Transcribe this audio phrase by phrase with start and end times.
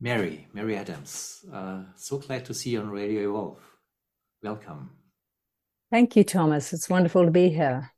[0.00, 1.44] Mary, Mary Adams.
[1.52, 3.58] Uh, so glad to see you on Radio Evolve.
[4.42, 4.90] Welcome.
[5.90, 6.72] Thank you, Thomas.
[6.72, 7.92] It's wonderful to be here.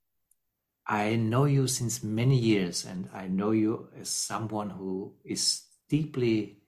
[0.86, 6.58] I know you since many years, and I know you as someone who is deeply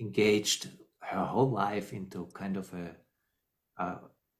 [0.00, 0.68] engaged
[1.00, 2.96] her whole life into kind of a,
[3.82, 3.96] uh,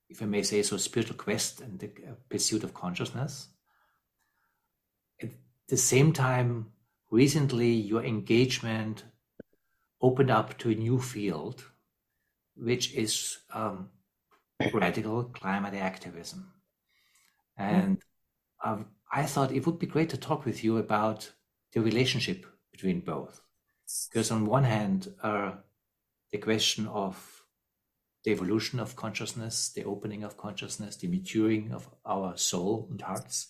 [0.09, 1.91] if I may say so, spiritual quest and the
[2.29, 3.47] pursuit of consciousness.
[5.21, 5.29] At
[5.67, 6.71] the same time,
[7.11, 9.03] recently your engagement
[10.01, 11.63] opened up to a new field,
[12.55, 13.89] which is um,
[14.73, 16.51] radical climate activism.
[17.57, 18.01] And
[18.63, 21.31] um, I thought it would be great to talk with you about
[21.73, 23.41] the relationship between both.
[24.09, 25.53] Because on one hand, uh,
[26.31, 27.43] the question of
[28.23, 33.47] the evolution of consciousness, the opening of consciousness, the maturing of our soul and hearts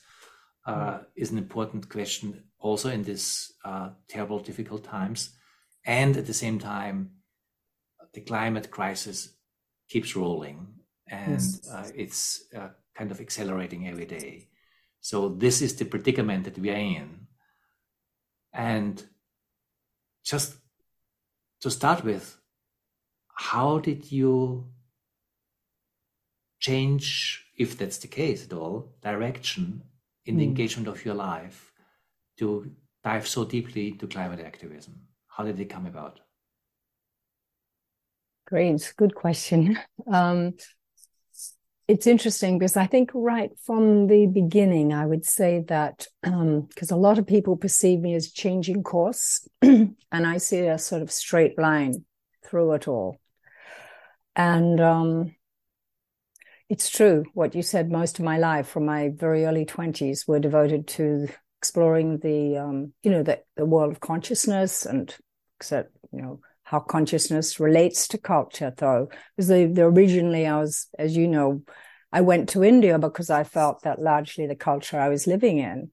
[0.65, 5.31] uh, is an important question also in these uh, terrible, difficult times.
[5.85, 7.11] And at the same time,
[8.13, 9.29] the climate crisis
[9.87, 10.67] keeps rolling
[11.07, 14.47] and uh, it's uh, kind of accelerating every day.
[15.01, 17.27] So this is the predicament that we are in.
[18.53, 19.03] And
[20.23, 20.57] just
[21.61, 22.37] to start with,
[23.33, 24.67] how did you
[26.59, 29.83] change, if that's the case at all, direction
[30.25, 30.49] in the mm.
[30.49, 31.71] engagement of your life
[32.37, 32.69] to
[33.03, 35.08] dive so deeply into climate activism?
[35.39, 36.19] How did it come about?
[38.45, 39.79] Great, good question.
[40.05, 40.55] Um,
[41.87, 46.97] it's interesting because I think right from the beginning, I would say that because um,
[46.97, 51.09] a lot of people perceive me as changing course, and I see a sort of
[51.09, 52.03] straight line
[52.45, 53.17] through it all.
[54.35, 55.35] And um,
[56.67, 57.89] it's true what you said.
[57.89, 61.29] Most of my life, from my very early twenties, were devoted to
[61.61, 65.15] exploring the, um, you know, the, the world of consciousness and,
[65.59, 66.39] except, you know,
[66.69, 69.09] how consciousness relates to culture though.
[69.35, 71.63] Because originally i was as you know
[72.11, 75.89] i went to india because i felt that largely the culture i was living in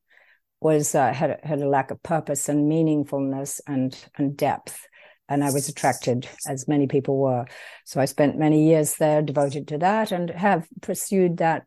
[0.61, 4.87] was uh, had had a lack of purpose and meaningfulness and and depth
[5.31, 7.47] and i was attracted as many people were.
[7.87, 11.65] So i spent many years there devoted to that and have pursued that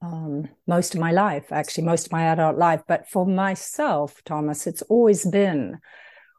[0.00, 2.82] um, most of my life actually most of my adult life.
[2.86, 5.80] But for myself thomas it's always been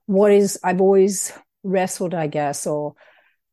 [0.06, 1.32] what is I've always
[1.64, 2.96] wrestled, I guess, or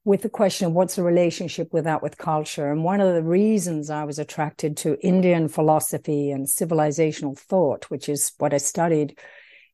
[0.04, 2.72] with the question of what's the relationship with that with culture.
[2.72, 8.08] And one of the reasons I was attracted to Indian philosophy and civilizational thought, which
[8.08, 9.18] is what I studied,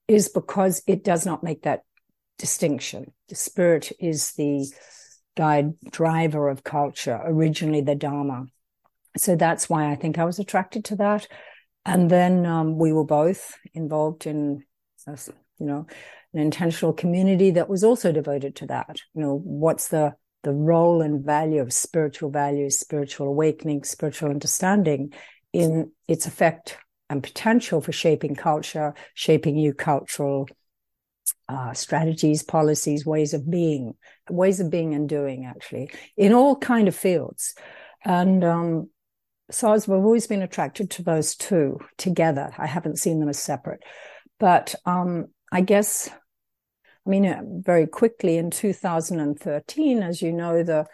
[0.08, 1.82] is because it does not make that
[2.38, 3.12] distinction.
[3.28, 4.66] The spirit is the
[5.36, 8.46] guide driver of culture, originally the Dharma.
[9.16, 11.28] So that's why I think I was attracted to that.
[11.86, 14.64] And then um, we were both involved in,
[15.06, 15.86] you know,
[16.34, 18.98] an intentional community that was also devoted to that.
[19.14, 25.14] You know, what's the the role and value of spiritual values, spiritual awakening, spiritual understanding
[25.54, 26.76] in its effect
[27.08, 30.46] and potential for shaping culture, shaping new cultural
[31.48, 33.94] uh, strategies, policies, ways of being,
[34.28, 37.54] ways of being and doing, actually, in all kind of fields.
[38.04, 38.90] And um,
[39.50, 42.52] so I've always been attracted to those two together.
[42.58, 43.82] I haven't seen them as separate.
[44.38, 46.10] But um, I guess
[47.06, 50.86] I mean, uh, very quickly in 2013, as you know, the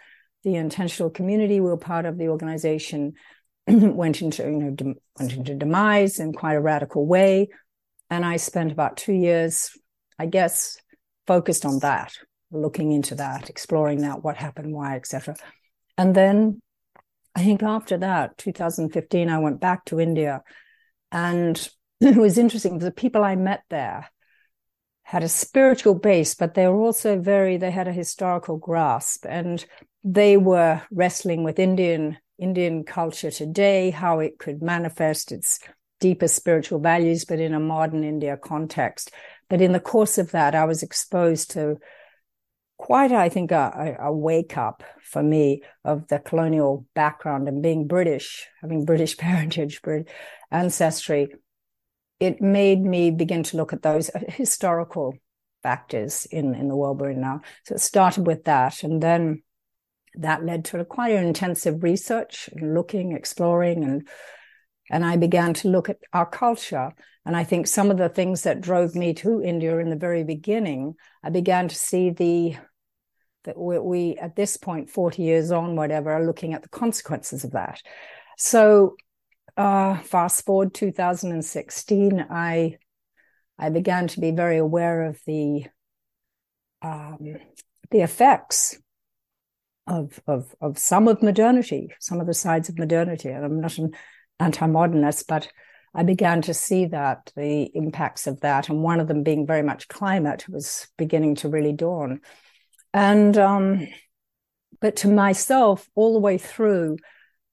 [0.43, 3.13] the intentional community we were part of the organization
[3.67, 7.49] went into you know de- went into demise in quite a radical way,
[8.09, 9.71] and I spent about two years,
[10.19, 10.77] I guess,
[11.27, 12.13] focused on that,
[12.51, 15.35] looking into that, exploring that, what happened, why, etc.
[15.97, 16.61] And then
[17.35, 20.41] I think after that, 2015, I went back to India,
[21.11, 21.69] and
[22.01, 22.79] it was interesting.
[22.79, 24.09] The people I met there
[25.11, 29.65] had a spiritual base, but they were also very, they had a historical grasp and
[30.05, 35.59] they were wrestling with Indian, Indian culture today, how it could manifest its
[35.99, 39.11] deeper spiritual values, but in a modern India context.
[39.49, 41.75] But in the course of that, I was exposed to
[42.77, 47.85] quite, I think, a, a, wake up for me of the colonial background and being
[47.85, 49.81] British, having British parentage,
[50.49, 51.33] ancestry
[52.21, 55.15] it made me begin to look at those uh, historical
[55.63, 57.41] factors in, in the world we're in now.
[57.65, 58.83] So it started with that.
[58.83, 59.41] And then
[60.15, 64.07] that led to quite an intensive research and looking, exploring, and
[64.89, 66.91] and I began to look at our culture.
[67.25, 70.25] And I think some of the things that drove me to India in the very
[70.25, 72.57] beginning, I began to see the
[73.45, 77.43] that we, we at this point, 40 years on, whatever, are looking at the consequences
[77.45, 77.81] of that.
[78.37, 78.95] So
[79.61, 82.77] uh, fast forward 2016, I
[83.59, 85.65] I began to be very aware of the
[86.81, 87.35] um,
[87.91, 88.77] the effects
[89.85, 93.29] of, of, of some of modernity, some of the sides of modernity.
[93.29, 93.91] And I'm not an
[94.39, 95.49] anti-modernist, but
[95.93, 99.61] I began to see that the impacts of that, and one of them being very
[99.61, 102.21] much climate, was beginning to really dawn.
[102.93, 103.87] And um,
[104.79, 106.97] but to myself, all the way through,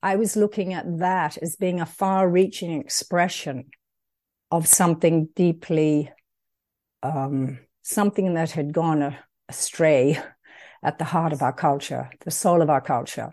[0.03, 3.67] I was looking at that as being a far-reaching expression
[4.51, 6.13] of something deeply,
[7.03, 9.17] um, something that had gone
[9.49, 10.19] astray
[10.83, 13.31] at the heart of our culture, the soul of our culture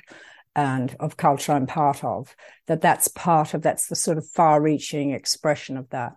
[0.56, 2.35] and of culture I'm part of,
[2.67, 6.13] that that's part of, that's the sort of far reaching expression of that.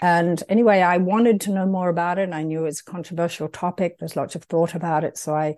[0.00, 2.32] And anyway, I wanted to know more about it.
[2.32, 3.98] I knew it's a controversial topic.
[3.98, 5.18] There's lots of thought about it.
[5.18, 5.56] So I,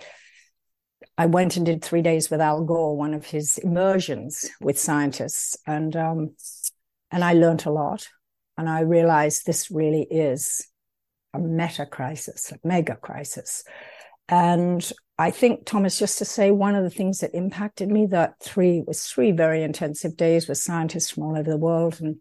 [1.18, 5.56] I went and did three days with Al Gore, one of his immersions with scientists.
[5.66, 6.36] And, um,
[7.10, 8.08] and I learned a lot.
[8.58, 10.66] And I realized this really is
[11.34, 13.64] a meta crisis, a mega crisis.
[14.28, 18.34] And I think, Thomas, just to say one of the things that impacted me that
[18.42, 22.00] three was three very intensive days with scientists from all over the world.
[22.00, 22.16] And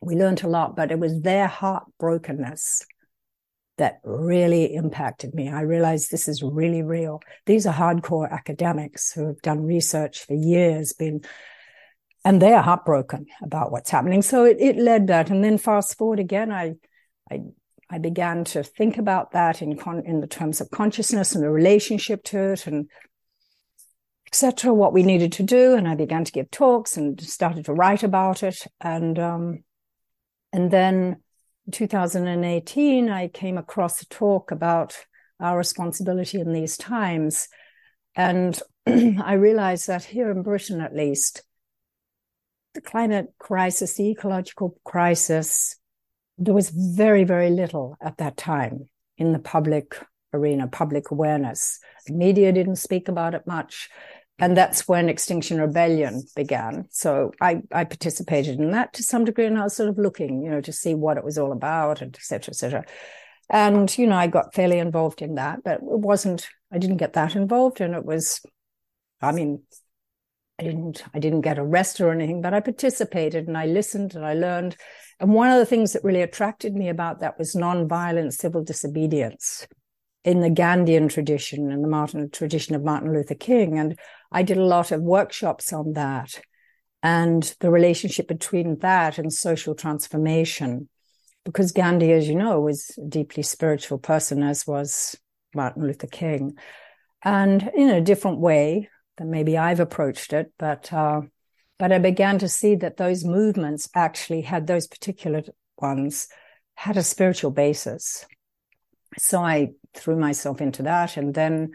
[0.00, 2.84] we learned a lot, but it was their heartbrokenness
[3.80, 5.48] that really impacted me.
[5.48, 7.22] I realized this is really real.
[7.46, 11.22] These are hardcore academics who have done research for years, been,
[12.24, 14.20] and they are heartbroken about what's happening.
[14.20, 15.30] So it, it led that.
[15.30, 16.74] And then fast forward again, I,
[17.30, 17.40] I
[17.92, 21.50] I began to think about that in con- in the terms of consciousness and the
[21.50, 22.88] relationship to it and
[24.28, 24.72] etc.
[24.72, 28.04] What we needed to do, and I began to give talks and started to write
[28.04, 28.64] about it.
[28.80, 29.64] And um,
[30.52, 31.22] and then
[31.70, 34.96] 2018, I came across a talk about
[35.38, 37.48] our responsibility in these times,
[38.14, 41.42] and I realized that here in Britain, at least,
[42.74, 45.76] the climate crisis, the ecological crisis,
[46.38, 49.96] there was very, very little at that time in the public
[50.32, 51.80] arena, public awareness.
[52.06, 53.90] The media didn't speak about it much.
[54.40, 56.86] And that's when Extinction Rebellion began.
[56.90, 60.42] So I, I participated in that to some degree, and I was sort of looking,
[60.42, 62.84] you know, to see what it was all about, and et cetera, et cetera.
[63.50, 67.12] And, you know, I got fairly involved in that, but it wasn't, I didn't get
[67.14, 67.80] that involved.
[67.80, 68.40] And it was,
[69.20, 69.62] I mean,
[70.58, 74.24] I didn't, I didn't get arrested or anything, but I participated and I listened and
[74.24, 74.76] I learned.
[75.18, 79.66] And one of the things that really attracted me about that was nonviolent civil disobedience
[80.24, 83.78] in the Gandhian tradition and the Martin tradition of Martin Luther King.
[83.78, 83.98] And
[84.30, 86.40] I did a lot of workshops on that
[87.02, 90.88] and the relationship between that and social transformation.
[91.44, 95.16] Because Gandhi, as you know, was a deeply spiritual person, as was
[95.54, 96.58] Martin Luther King.
[97.22, 101.22] And in a different way than maybe I've approached it, but uh,
[101.78, 105.42] but I began to see that those movements actually had those particular
[105.78, 106.28] ones
[106.74, 108.26] had a spiritual basis.
[109.18, 111.16] So I threw myself into that.
[111.16, 111.70] And then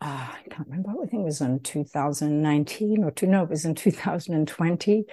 [0.00, 3.64] uh, I can't remember, I think it was in 2019 or two, no, it was
[3.64, 5.04] in 2020.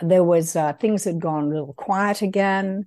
[0.00, 2.86] There was uh, things had gone a little quiet again.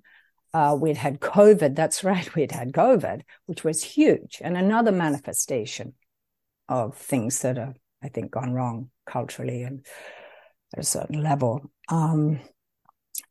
[0.53, 1.75] Uh, we'd had COVID.
[1.75, 2.33] That's right.
[2.35, 5.93] We'd had COVID, which was huge and another manifestation
[6.69, 9.85] of things that are, I think, gone wrong culturally and
[10.73, 11.69] at a certain level.
[11.89, 12.39] Um,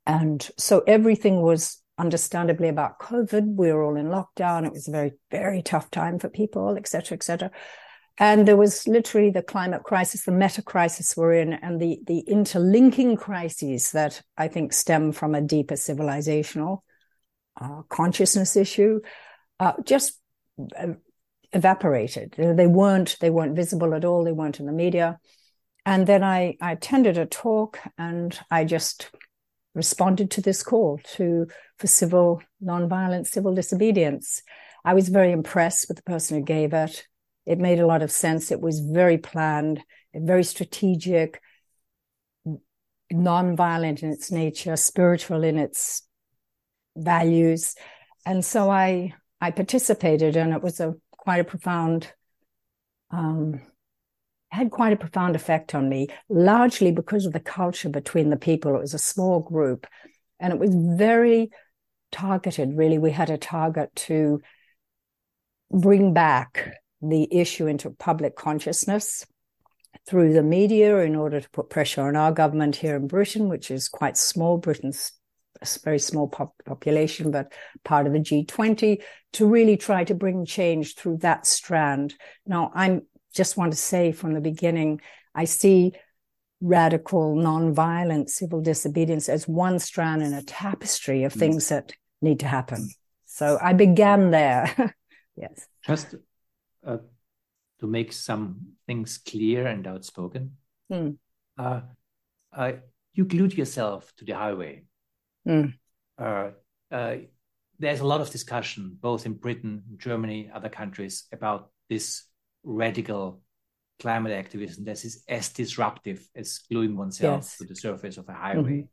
[0.06, 3.54] and so everything was understandably about COVID.
[3.56, 4.66] We were all in lockdown.
[4.66, 7.50] It was a very, very tough time for people, et cetera, et cetera.
[8.18, 12.20] And there was literally the climate crisis, the meta crisis we're in, and the, the
[12.20, 16.80] interlinking crises that I think stem from a deeper civilizational
[17.61, 19.00] uh, consciousness issue,
[19.61, 20.18] uh, just
[20.78, 20.94] uh,
[21.52, 22.35] evaporated.
[22.38, 24.25] They weren't, they weren't visible at all.
[24.25, 25.18] They weren't in the media.
[25.85, 29.11] And then I, I attended a talk and I just
[29.76, 31.47] responded to this call to
[31.78, 34.42] for civil nonviolent civil disobedience.
[34.85, 37.06] I was very impressed with the person who gave it.
[37.45, 38.50] It made a lot of sense.
[38.50, 39.83] It was very planned,
[40.14, 41.42] very strategic,
[43.12, 46.02] nonviolent in its nature, spiritual in its
[46.97, 47.76] values.
[48.25, 52.11] And so I I participated and it was a quite a profound
[53.11, 53.61] um,
[54.56, 58.75] had quite a profound effect on me, largely because of the culture between the people.
[58.75, 59.86] It was a small group
[60.40, 61.50] and it was very
[62.12, 62.98] targeted, really.
[62.98, 64.40] We had a target to
[65.70, 69.26] bring back the issue into public consciousness
[70.08, 73.70] through the media in order to put pressure on our government here in Britain, which
[73.70, 74.58] is quite small.
[74.58, 75.12] Britain's
[75.60, 77.52] a very small pop- population, but
[77.84, 79.02] part of the G20,
[79.34, 82.14] to really try to bring change through that strand.
[82.46, 83.02] Now, I'm
[83.37, 85.00] just want to say from the beginning,
[85.35, 85.93] I see
[86.61, 92.47] radical, nonviolent civil disobedience as one strand in a tapestry of things that need to
[92.47, 92.88] happen.
[93.26, 94.95] So I began there
[95.37, 95.69] Yes.
[95.87, 96.14] Just
[96.85, 96.99] uh,
[97.81, 100.57] to make some things clear and outspoken,
[100.90, 101.16] mm.
[101.59, 101.81] uh,
[102.52, 102.73] uh,
[103.12, 104.85] you glued yourself to the highway.
[105.47, 105.75] Mm.
[107.78, 112.25] there's a lot of discussion, both in Britain, Germany, other countries, about this
[112.66, 113.40] radical
[113.99, 117.56] climate activism that is as disruptive as gluing oneself yes.
[117.56, 118.78] to the surface of a highway.
[118.78, 118.87] Mm-hmm.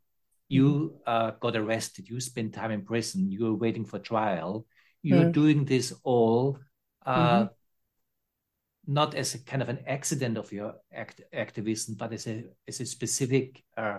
[0.48, 4.66] You uh, got arrested, you spent time in prison, you were waiting for trial.
[5.02, 5.32] You're mm.
[5.32, 6.58] doing this all
[7.04, 8.92] uh, mm-hmm.
[8.92, 12.80] not as a kind of an accident of your act- activism, but as a, as
[12.80, 13.98] a specific uh,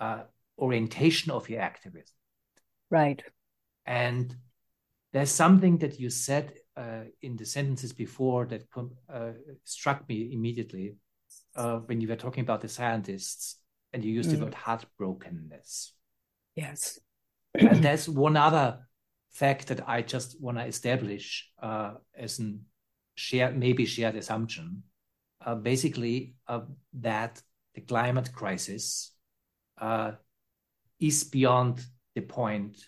[0.00, 0.22] uh
[0.58, 2.14] orientation of your activism.
[2.90, 3.22] Right.
[3.86, 4.34] And
[5.12, 8.62] there's something that you said uh, in the sentences before that
[9.08, 9.30] uh,
[9.62, 10.96] struck me immediately
[11.54, 13.58] uh, when you were talking about the scientists
[13.92, 14.38] and you used mm.
[14.38, 15.90] the word heartbrokenness.
[16.56, 16.98] Yes.
[17.54, 18.80] and there's one other
[19.30, 22.62] fact that I just want to establish uh, as an
[23.14, 24.82] shared, maybe shared assumption.
[25.44, 26.62] Uh, basically, uh,
[26.94, 27.40] that
[27.74, 29.12] the climate crisis
[30.98, 32.78] is beyond the point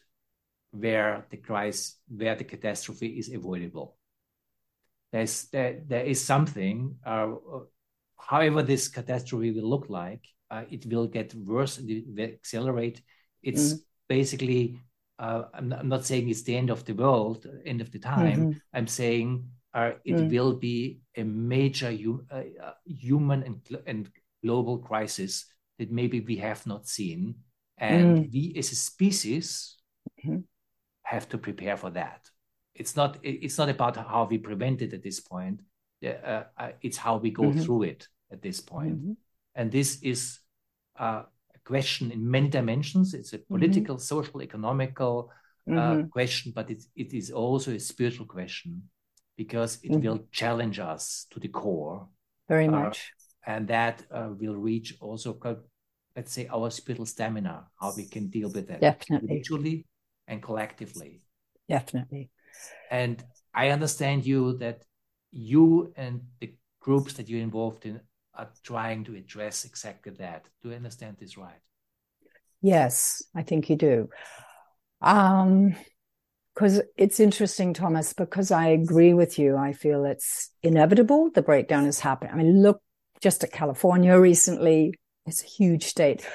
[0.81, 3.97] where the crisis, where the catastrophe is avoidable.
[5.13, 6.97] There's there, there is something.
[7.05, 7.35] Uh,
[8.19, 11.79] however, this catastrophe will look like, uh, it will get worse.
[11.79, 13.03] It will accelerate.
[13.43, 13.79] It's mm.
[14.09, 14.81] basically.
[15.19, 17.99] Uh, I'm, not, I'm, not, saying it's the end of the world, end of the
[17.99, 18.37] time.
[18.37, 18.59] Mm-hmm.
[18.75, 20.31] I'm saying uh, it mm.
[20.31, 21.89] will be a major
[22.31, 22.43] uh,
[22.85, 24.11] human and, and
[24.45, 25.47] global crisis
[25.79, 27.37] that maybe we have not seen,
[27.79, 28.31] and mm.
[28.31, 29.79] we as a species.
[30.23, 30.41] Mm-hmm
[31.07, 32.29] have to prepare for that.
[32.75, 35.61] It's not it's not about how we prevent it at this point.
[36.05, 37.61] Uh, uh, it's how we go mm-hmm.
[37.61, 38.99] through it at this point.
[38.99, 39.13] Mm-hmm.
[39.55, 40.41] And this is
[40.99, 41.23] uh,
[41.55, 43.15] a question in many dimensions.
[43.15, 43.55] It's a mm-hmm.
[43.55, 44.15] political, mm-hmm.
[44.15, 45.31] social, economical
[45.69, 46.09] uh, mm-hmm.
[46.09, 48.83] question, but it, it is also a spiritual question
[49.37, 50.07] because it mm-hmm.
[50.07, 52.09] will challenge us to the core.
[52.49, 53.13] Very uh, much.
[53.47, 55.39] and that uh, will reach also,
[56.15, 59.29] let's say, our spiritual stamina, how we can deal with that Definitely.
[59.29, 59.87] individually
[60.27, 61.23] and collectively.
[61.69, 62.31] Definitely.
[62.91, 63.23] And
[63.55, 64.85] I understand you that
[65.33, 68.01] you and the groups that you're involved in
[68.35, 70.49] are trying to address exactly that.
[70.63, 71.61] Do I understand this right?
[72.63, 74.09] Yes, I think you do.
[75.01, 75.75] Um,
[76.55, 79.59] because it's interesting, Thomas, because I agree with you.
[79.59, 81.31] I feel it's inevitable.
[81.31, 82.33] The breakdown is happening.
[82.33, 82.81] I mean, look
[83.21, 84.95] just at California recently.
[85.27, 86.27] It's a huge state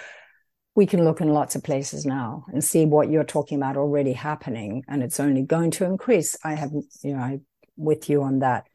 [0.76, 4.14] we can look in lots of places now and see what you're talking about already
[4.14, 6.38] happening and it's only going to increase.
[6.44, 6.72] I have
[7.04, 7.40] you know i
[7.78, 8.66] with you on that.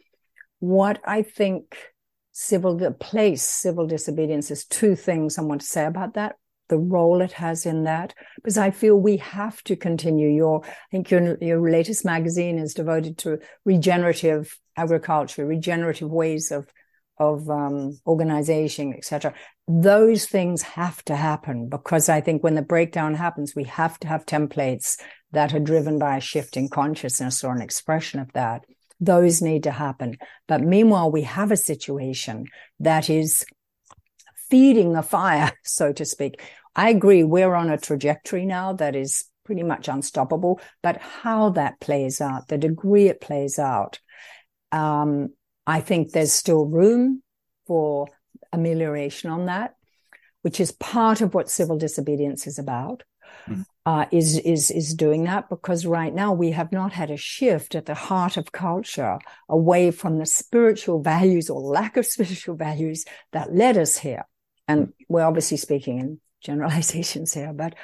[0.58, 1.76] What i think
[2.32, 6.36] civil place civil disobedience is two things i want to say about that
[6.68, 10.28] the role it has in that because i feel we have to continue.
[10.28, 16.66] Your i think your your latest magazine is devoted to regenerative agriculture regenerative ways of
[17.18, 19.34] of um, organization, etc.
[19.68, 24.08] Those things have to happen because I think when the breakdown happens, we have to
[24.08, 24.96] have templates
[25.32, 28.64] that are driven by a shift in consciousness or an expression of that.
[29.00, 30.18] Those need to happen.
[30.46, 32.46] But meanwhile, we have a situation
[32.80, 33.44] that is
[34.48, 36.40] feeding the fire, so to speak.
[36.74, 37.24] I agree.
[37.24, 42.48] We're on a trajectory now that is pretty much unstoppable, but how that plays out,
[42.48, 44.00] the degree it plays out,
[44.72, 45.28] um,
[45.66, 47.22] I think there's still room
[47.66, 48.08] for
[48.52, 49.74] amelioration on that,
[50.42, 53.02] which is part of what civil disobedience is about.
[53.48, 53.64] Mm.
[53.84, 57.74] Uh, is is is doing that because right now we have not had a shift
[57.74, 63.04] at the heart of culture away from the spiritual values or lack of spiritual values
[63.32, 64.26] that led us here.
[64.66, 67.74] And we're obviously speaking in generalizations here, but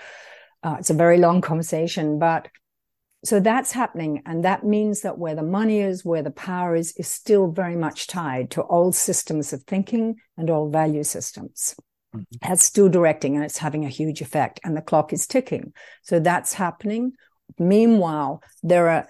[0.62, 2.18] uh, it's a very long conversation.
[2.18, 2.48] But
[3.24, 4.22] so that's happening.
[4.26, 7.76] And that means that where the money is, where the power is, is still very
[7.76, 11.76] much tied to old systems of thinking and old value systems.
[12.14, 12.48] Mm-hmm.
[12.48, 14.58] That's still directing and it's having a huge effect.
[14.64, 15.72] And the clock is ticking.
[16.02, 17.12] So that's happening.
[17.58, 19.08] Meanwhile, there are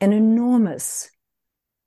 [0.00, 1.10] an enormous,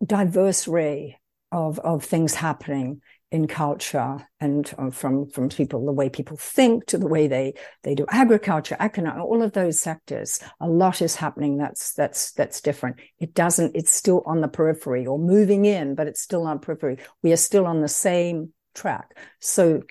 [0.04, 1.20] diverse array
[1.52, 6.86] of, of things happening in culture and uh, from from people the way people think
[6.86, 7.54] to the way they
[7.84, 12.62] they do agriculture economic all of those sectors a lot is happening that's that's that's
[12.62, 12.98] different.
[13.20, 17.00] It doesn't it's still on the periphery or moving in but it's still on periphery.
[17.22, 19.18] We are still on the same track.
[19.42, 19.82] So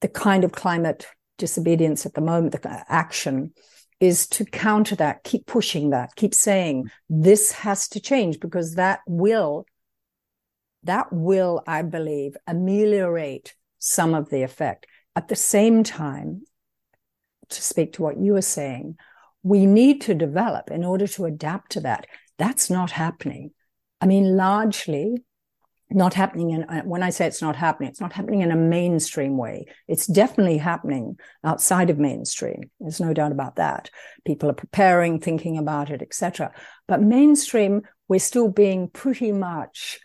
[0.00, 3.52] the kind of climate disobedience at the moment the action
[4.00, 9.00] is to counter that keep pushing that keep saying this has to change because that
[9.06, 9.66] will
[10.88, 14.86] that will, I believe, ameliorate some of the effect.
[15.14, 16.42] At the same time,
[17.50, 18.96] to speak to what you were saying,
[19.42, 22.06] we need to develop in order to adapt to that.
[22.38, 23.52] That's not happening.
[24.00, 25.24] I mean, largely
[25.90, 28.56] not happening in, uh, when I say it's not happening, it's not happening in a
[28.56, 29.66] mainstream way.
[29.86, 32.70] It's definitely happening outside of mainstream.
[32.78, 33.90] There's no doubt about that.
[34.26, 36.52] People are preparing, thinking about it, etc.
[36.86, 39.98] But mainstream, we're still being pretty much,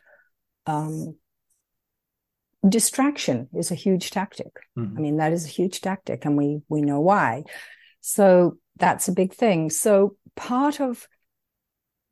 [0.65, 1.15] um,
[2.67, 4.53] distraction is a huge tactic.
[4.77, 4.98] Mm-hmm.
[4.98, 7.43] I mean, that is a huge tactic and we, we know why.
[8.01, 9.70] So that's a big thing.
[9.70, 11.08] So part of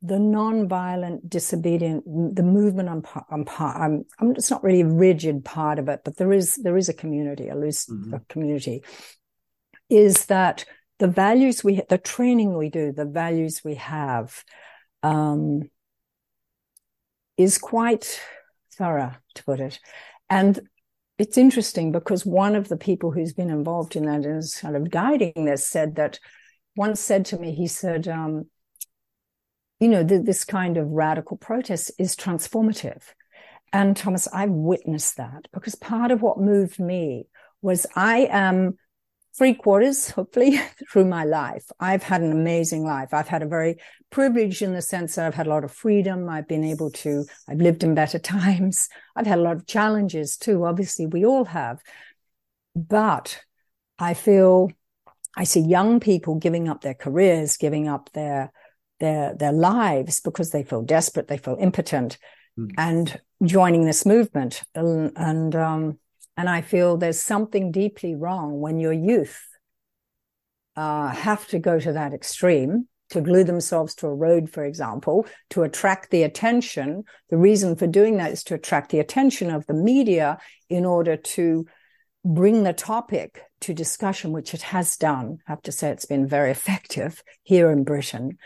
[0.04, 5.78] the non-violent disobedient the movement i'm i'm i'm, I'm it's not really a rigid part
[5.78, 8.16] of it but there is there is a community a loose mm-hmm.
[8.28, 8.82] community
[9.88, 10.64] is that
[10.98, 14.42] the values we the training we do the values we have
[15.04, 15.62] um,
[17.36, 18.20] is quite
[18.82, 19.78] thorough to put it
[20.28, 20.60] and
[21.18, 24.90] it's interesting because one of the people who's been involved in that is kind of
[24.90, 26.18] guiding this said that
[26.74, 28.46] once said to me he said um,
[29.82, 33.02] you know, th- this kind of radical protest is transformative.
[33.72, 37.26] And Thomas, I've witnessed that because part of what moved me
[37.62, 38.78] was I am
[39.36, 40.60] three quarters, hopefully,
[40.90, 41.64] through my life.
[41.80, 43.14] I've had an amazing life.
[43.14, 43.76] I've had a very
[44.10, 46.28] privileged in the sense that I've had a lot of freedom.
[46.28, 48.88] I've been able to, I've lived in better times.
[49.16, 50.64] I've had a lot of challenges too.
[50.64, 51.80] Obviously, we all have.
[52.74, 53.40] But
[53.98, 54.70] I feel
[55.36, 58.52] I see young people giving up their careers, giving up their
[59.00, 62.18] their their lives because they feel desperate, they feel impotent,
[62.58, 62.70] mm.
[62.76, 64.62] and joining this movement.
[64.74, 65.98] And and, um,
[66.36, 69.46] and I feel there's something deeply wrong when your youth
[70.76, 75.26] uh, have to go to that extreme to glue themselves to a road, for example,
[75.50, 77.04] to attract the attention.
[77.28, 80.38] The reason for doing that is to attract the attention of the media
[80.70, 81.66] in order to
[82.24, 85.38] bring the topic to discussion, which it has done.
[85.46, 88.38] I have to say it's been very effective here in Britain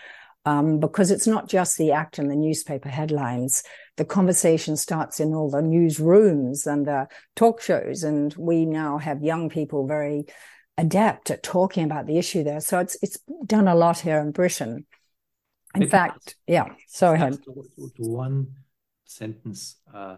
[0.46, 3.64] um, because it's not just the act in the newspaper headlines.
[3.96, 9.22] The conversation starts in all the newsrooms and the talk shows, and we now have
[9.22, 10.26] young people very
[10.78, 12.60] adept at talking about the issue there.
[12.60, 14.86] So it's it's done a lot here in Britain.
[15.74, 16.68] In Maybe fact, yeah.
[16.86, 17.42] So ahead.
[17.42, 18.46] To, to, to one
[19.04, 20.16] sentence uh,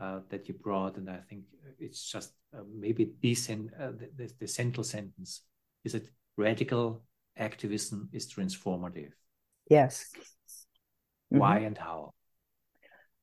[0.00, 1.44] uh, that you brought, and I think
[1.78, 3.72] it's just uh, maybe decent.
[3.78, 5.42] Uh, the, the, the central sentence
[5.84, 6.08] is that
[6.38, 7.02] radical
[7.36, 9.12] activism is transformative.
[9.70, 10.06] Yes.
[11.30, 11.66] Why mm-hmm.
[11.66, 12.12] and how?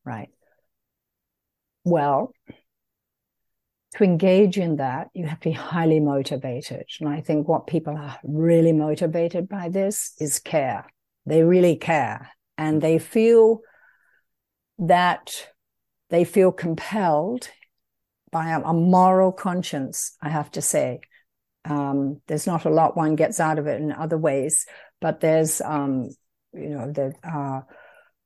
[0.04, 0.30] Right.
[1.84, 2.32] Well,
[3.96, 6.86] to engage in that, you have to be highly motivated.
[7.00, 10.88] And I think what people are really motivated by this is care.
[11.26, 13.60] They really care and they feel
[14.80, 15.48] that
[16.10, 17.50] they feel compelled
[18.32, 21.02] by a, a moral conscience, I have to say.
[21.66, 24.66] Um, there's not a lot one gets out of it in other ways,
[25.02, 26.10] but there's um,
[26.58, 27.62] you know that uh,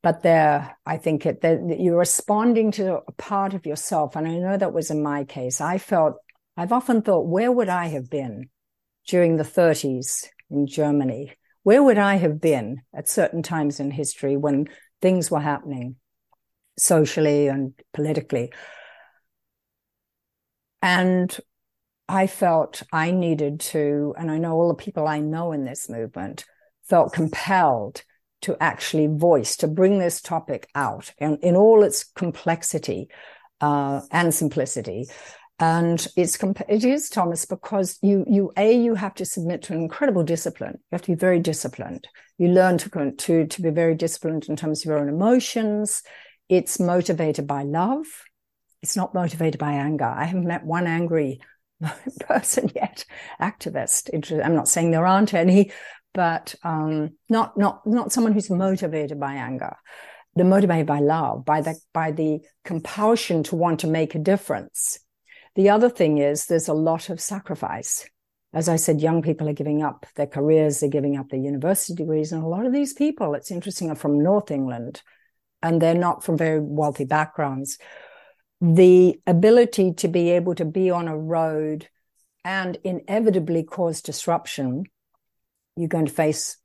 [0.03, 4.37] but there i think it that you're responding to a part of yourself and i
[4.37, 5.61] know that was in my case.
[5.61, 6.15] I felt
[6.57, 8.49] i've often thought where would i have been
[9.07, 11.33] during the 30s in germany?
[11.63, 14.67] Where would i have been at certain times in history when
[15.01, 15.95] things were happening
[16.77, 18.51] socially and politically?
[20.81, 21.37] And
[22.11, 25.89] I felt I needed to, and I know all the people I know in this
[25.89, 26.43] movement
[26.83, 28.03] felt compelled
[28.41, 33.07] to actually voice, to bring this topic out in, in all its complexity
[33.59, 35.05] uh, and simplicity.
[35.59, 39.79] And it's it is Thomas because you you a you have to submit to an
[39.79, 40.73] incredible discipline.
[40.73, 42.07] You have to be very disciplined.
[42.39, 46.01] You learn to to to be very disciplined in terms of your own emotions.
[46.49, 48.07] It's motivated by love.
[48.81, 50.05] It's not motivated by anger.
[50.05, 51.41] I haven't met one angry
[52.21, 53.05] person yet,
[53.39, 54.09] activist.
[54.43, 55.71] I'm not saying there aren't any,
[56.13, 59.75] but um, not not not someone who's motivated by anger.
[60.35, 64.99] They're motivated by love, by the by the compulsion to want to make a difference.
[65.55, 68.09] The other thing is there's a lot of sacrifice.
[68.53, 71.95] As I said, young people are giving up their careers, they're giving up their university
[71.95, 75.01] degrees, and a lot of these people, it's interesting, are from North England,
[75.61, 77.77] and they're not from very wealthy backgrounds.
[78.59, 81.87] The ability to be able to be on a road
[82.43, 84.85] and inevitably cause disruption
[85.75, 86.57] you're going to face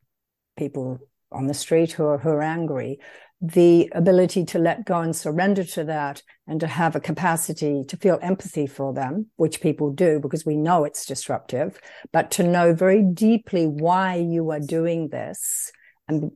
[0.56, 0.98] people
[1.32, 2.98] on the street who are, who are angry.
[3.40, 7.96] The ability to let go and surrender to that and to have a capacity to
[7.96, 11.78] feel empathy for them, which people do because we know it's disruptive,
[12.12, 15.70] but to know very deeply why you are doing this
[16.08, 16.32] and,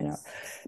[0.00, 0.16] you know,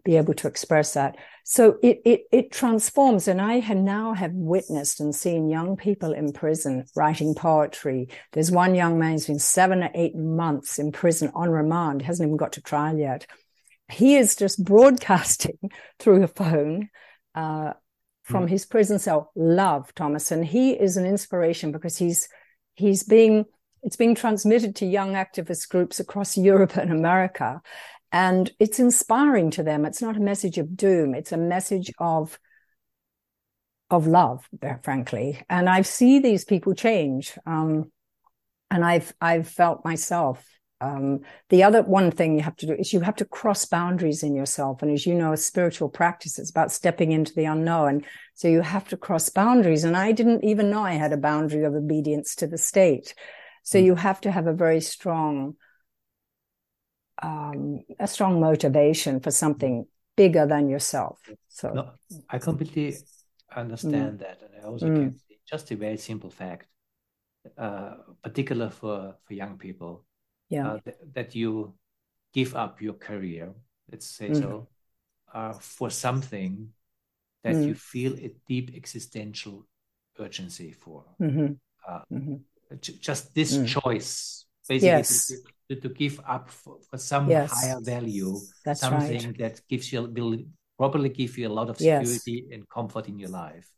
[0.05, 1.17] be able to express that.
[1.45, 3.27] So it, it, it transforms.
[3.27, 8.09] And I have now have witnessed and seen young people in prison writing poetry.
[8.33, 12.07] There's one young man who's been seven or eight months in prison on remand, he
[12.07, 13.27] hasn't even got to trial yet.
[13.91, 15.59] he is just broadcasting
[15.99, 16.89] through a phone
[17.35, 17.73] uh,
[18.23, 18.51] from mm.
[18.51, 19.33] his prison cell.
[19.35, 22.29] Love Thomas, and he is an inspiration because he's
[22.75, 23.45] he's being
[23.83, 27.61] it's being transmitted to young activist groups across Europe and America,
[28.13, 29.85] and it's inspiring to them.
[29.85, 32.39] It's not a message of doom; it's a message of
[33.91, 34.49] of love,
[34.83, 35.43] frankly.
[35.51, 37.91] And I see these people change, um,
[38.71, 40.47] and I've I've felt myself
[40.83, 44.25] um, the other one thing you have to do is you have to cross boundaries
[44.25, 44.83] in yourself.
[44.83, 48.05] And as you know, a spiritual practice, it's about stepping into the unknown.
[48.35, 49.85] So you have to cross boundaries.
[49.85, 53.15] And I didn't even know I had a boundary of obedience to the state.
[53.63, 53.85] So mm.
[53.85, 55.55] you have to have a very strong,
[57.23, 61.21] um, a strong motivation for something bigger than yourself.
[61.49, 61.91] So no,
[62.29, 62.97] I completely
[63.55, 64.21] understand mm.
[64.21, 64.43] that.
[64.43, 64.97] And I also mm.
[64.97, 66.67] can see just a very simple fact,
[67.57, 70.05] uh, particular for, for young people
[70.53, 70.73] yeah.
[70.73, 71.73] Uh, th- that you
[72.35, 73.55] give up your career,
[73.91, 74.39] let's say mm.
[74.39, 74.69] so,
[75.33, 76.69] uh, for something
[77.43, 77.69] that mm.
[77.69, 79.67] you feel a deep existential
[80.19, 81.05] urgency for.
[81.21, 81.55] Mm-hmm.
[81.89, 82.35] Uh, mm-hmm.
[82.81, 83.67] Just this mm.
[83.67, 85.33] choice, basically, yes.
[85.75, 87.51] To, to, give up for, for some yes.
[87.51, 89.39] higher value, That's something right.
[89.39, 90.39] that gives you will
[90.77, 92.55] probably give you a lot of security yes.
[92.55, 93.69] and comfort in your life,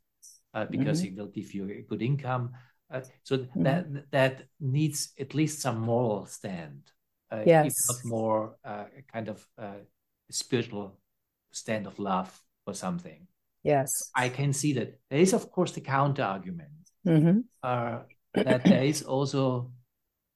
[0.55, 1.19] uh, because mm-hmm.
[1.19, 2.53] it will give you a good income,
[2.93, 3.63] uh, so mm-hmm.
[3.63, 6.83] that that needs at least some moral stand,
[7.31, 7.67] uh, yes.
[7.67, 9.83] if not more uh, kind of uh,
[10.31, 10.99] spiritual
[11.53, 13.27] stand of love or something.
[13.63, 14.99] Yes, I can see that.
[15.11, 16.71] There is, of course, the counter argument
[17.07, 17.41] mm-hmm.
[17.63, 18.01] Uh,
[18.35, 19.71] that there is also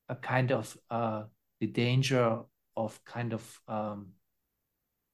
[0.08, 1.24] a kind of uh,
[1.60, 2.40] the danger
[2.76, 4.08] of kind of um,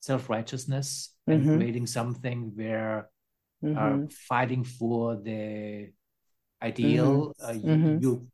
[0.01, 1.49] self righteousness mm-hmm.
[1.49, 3.09] and creating something where
[3.65, 4.07] mm-hmm.
[4.07, 5.91] fighting for the
[6.63, 7.35] ideal.
[7.41, 7.47] Mm-hmm.
[7.47, 8.03] Uh, you, mm-hmm.
[8.03, 8.29] you,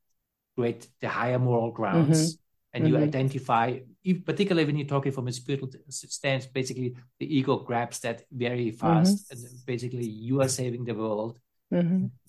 [0.56, 2.74] create the higher moral grounds mm-hmm.
[2.74, 3.78] and you identify,
[4.26, 9.30] particularly when you're talking from a spiritual stance, basically the ego grabs that very fast.
[9.30, 11.38] And basically, you are saving the world.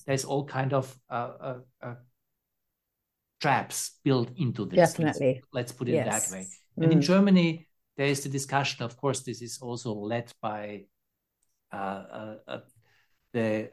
[0.05, 1.95] There's all kind of uh, uh, uh,
[3.41, 4.93] traps built into this.
[4.93, 5.33] Definitely.
[5.33, 6.29] Let's, let's put it yes.
[6.29, 6.47] that way.
[6.77, 8.85] And in Germany, there is the discussion.
[8.85, 10.85] Of course, this is also led by
[11.73, 12.59] uh, uh, uh,
[13.33, 13.69] the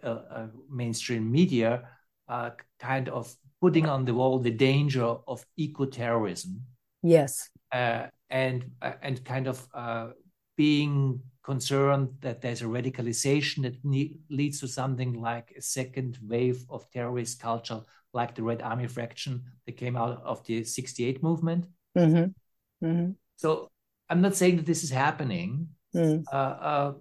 [0.71, 1.89] mainstream media
[2.29, 6.63] uh, kind of putting on the wall the danger of eco-terrorism.
[7.03, 7.51] Yes.
[7.73, 10.09] Uh, and uh, and kind of uh,
[10.57, 16.65] being concerned that there's a radicalization that ne- leads to something like a second wave
[16.69, 17.81] of terrorist culture,
[18.13, 21.67] like the Red Army fraction that came out of the '68 movement.
[21.97, 22.87] Mm-hmm.
[22.87, 23.11] Mm-hmm.
[23.37, 23.71] So
[24.09, 26.25] I'm not saying that this is happening, mm.
[26.33, 26.93] Uh, uh,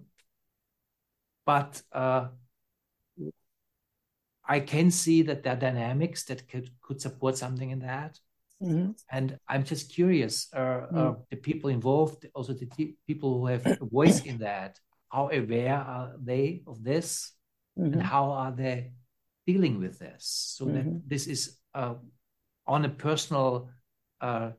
[1.46, 1.82] but
[4.48, 8.18] I can see that there are dynamics that could, could support something in that.
[8.62, 8.92] Mm-hmm.
[9.10, 13.66] And I'm just curious, uh, uh, the people involved, also the t- people who have
[13.66, 17.32] a voice in that, how aware are they of this?
[17.78, 17.92] Mm-hmm.
[17.92, 18.92] And how are they
[19.50, 20.24] dealing with this?
[20.56, 20.98] So that mm-hmm.
[21.12, 21.94] this is uh,
[22.66, 23.70] on a personal
[24.20, 24.50] uh,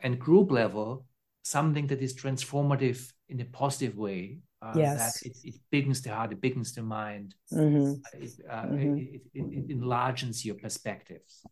[0.00, 1.06] and group level,
[1.42, 5.20] something that is transformative in a positive way uh, yes.
[5.20, 7.92] That it, it the heart, it biggens the mind, mm-hmm.
[8.20, 8.96] it, uh, mm-hmm.
[8.96, 11.46] it, it, enlarges your perspectives.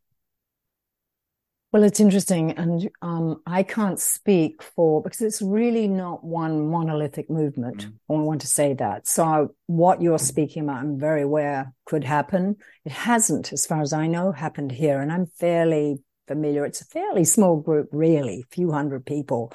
[1.72, 7.28] Well, it's interesting, and um, I can't speak for because it's really not one monolithic
[7.28, 7.86] movement.
[7.86, 8.12] Mm-hmm.
[8.12, 9.06] I want to say that.
[9.06, 12.56] So, what you're speaking about, I'm very aware could happen.
[12.84, 15.98] It hasn't, as far as I know, happened here, and I'm fairly
[16.28, 16.64] familiar.
[16.64, 19.52] It's a fairly small group, really, a few hundred people.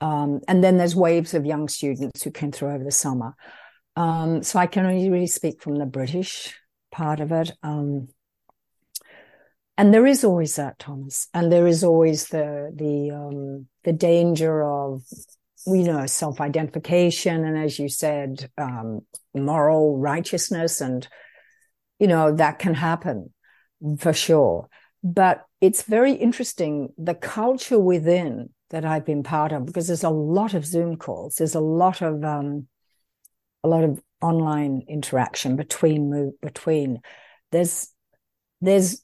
[0.00, 3.34] Um, and then there's waves of young students who came through over the summer.
[3.94, 6.54] Um, so I can only really speak from the British
[6.90, 7.52] part of it.
[7.62, 8.08] Um,
[9.78, 14.62] and there is always that, Thomas, and there is always the the um, the danger
[14.62, 15.02] of
[15.66, 19.00] you know self-identification and as you said um,
[19.32, 21.06] moral righteousness and
[22.00, 23.32] you know that can happen
[23.98, 24.68] for sure
[25.04, 30.10] but it's very interesting the culture within that I've been part of because there's a
[30.10, 31.36] lot of Zoom calls.
[31.36, 32.66] There's a lot of um,
[33.62, 37.00] a lot of online interaction between between.
[37.52, 37.88] There's
[38.60, 39.01] there's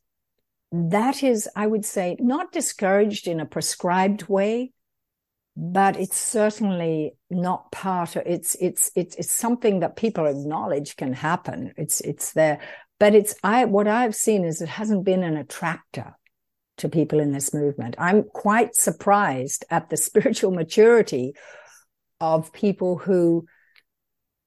[0.72, 4.72] that is I would say not discouraged in a prescribed way,
[5.56, 11.12] but it's certainly not part of it's it's it's it's something that people acknowledge can
[11.12, 11.72] happen.
[11.76, 12.60] It's it's there,
[12.98, 16.14] but it's I what I've seen is it hasn't been an attractor
[16.78, 17.96] to people in this movement.
[17.98, 21.34] I'm quite surprised at the spiritual maturity
[22.20, 23.46] of people who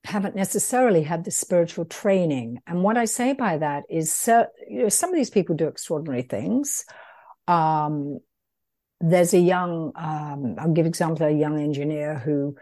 [0.03, 2.59] haven't necessarily had the spiritual training.
[2.65, 5.67] And what I say by that is, so, you know, some of these people do
[5.67, 6.85] extraordinary things.
[7.47, 8.19] Um,
[8.99, 12.55] there's a young, um, I'll give example, a young engineer who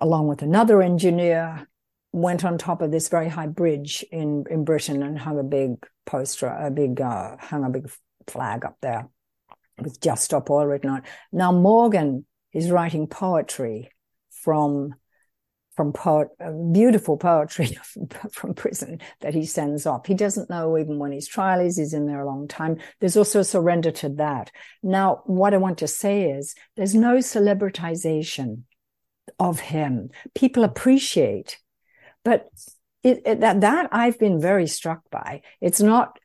[0.00, 1.68] along with another engineer,
[2.12, 5.84] went on top of this very high bridge in, in Britain and hung a big
[6.06, 7.90] poster, a big, uh, hung a big
[8.28, 9.08] flag up there
[9.78, 11.04] with Just Stop Oil written on it.
[11.32, 13.90] Now Morgan is writing poetry
[14.30, 14.94] from
[15.76, 16.28] from poet,
[16.72, 17.76] beautiful poetry
[18.32, 20.06] from prison that he sends off.
[20.06, 21.76] He doesn't know even when his trial is.
[21.76, 22.78] He's in there a long time.
[23.00, 24.50] There's also a surrender to that.
[24.82, 28.62] Now, what I want to say is there's no celebritization
[29.38, 30.10] of him.
[30.34, 31.58] People appreciate,
[32.24, 32.48] but
[33.02, 35.42] it, it, that that I've been very struck by.
[35.60, 36.18] It's not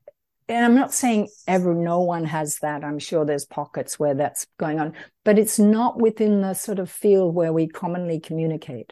[0.50, 2.84] and I'm not saying ever no one has that.
[2.84, 6.90] I'm sure there's pockets where that's going on, but it's not within the sort of
[6.90, 8.92] field where we commonly communicate.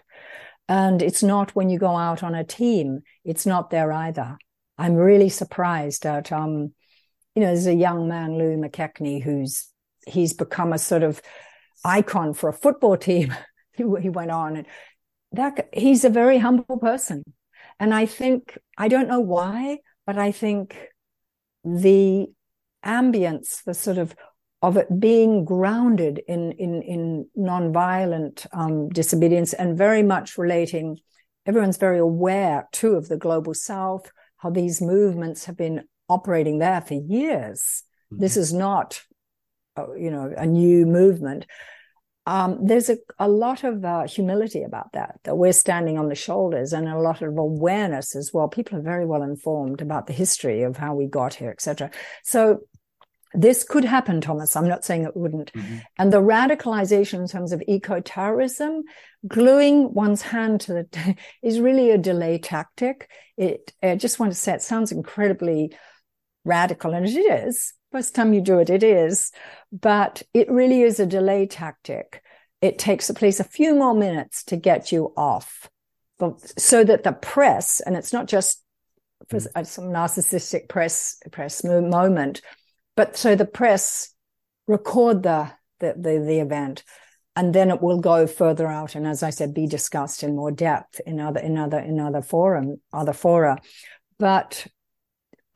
[0.69, 4.37] And it's not when you go out on a team, it's not there either.
[4.77, 6.73] I'm really surprised at, um,
[7.35, 9.69] you know, there's a young man, Louis McKechnie, who's,
[10.05, 11.21] he's become a sort of
[11.85, 13.33] icon for a football team.
[13.73, 14.67] he went on and
[15.31, 17.23] that, he's a very humble person.
[17.79, 20.75] And I think, I don't know why, but I think
[21.63, 22.27] the
[22.83, 24.15] ambience, the sort of
[24.61, 30.99] of it being grounded in in in nonviolent um, disobedience and very much relating.
[31.45, 36.81] Everyone's very aware too of the global South, how these movements have been operating there
[36.81, 37.83] for years.
[38.11, 38.21] Mm-hmm.
[38.21, 39.01] This is not,
[39.77, 41.45] uh, you know, a new movement.
[42.25, 46.15] Um, there's a, a lot of uh, humility about that, that we're standing on the
[46.15, 48.49] shoulders and a lot of awareness as well.
[48.49, 51.89] People are very well informed about the history of how we got here, etc.
[52.23, 52.59] So
[53.37, 54.55] this could happen, Thomas.
[54.55, 55.53] I'm not saying it wouldn't.
[55.53, 55.77] Mm-hmm.
[55.97, 58.83] And the radicalization in terms of eco-terrorism,
[59.27, 63.09] gluing one's hand to the, is really a delay tactic.
[63.37, 65.77] It, I just want to say it sounds incredibly
[66.43, 69.31] radical and it is, First time you do it, it is,
[69.71, 72.21] but it really is a delay tactic.
[72.61, 75.69] It takes the police a few more minutes to get you off,
[76.19, 78.61] but so that the press, and it's not just
[79.29, 79.65] for mm.
[79.65, 82.41] some narcissistic press press moment,
[82.97, 84.13] but so the press
[84.67, 86.83] record the the the, the event
[87.37, 90.51] and then it will go further out and as i said be discussed in more
[90.51, 93.57] depth in other in other in other forum other fora
[94.19, 94.67] but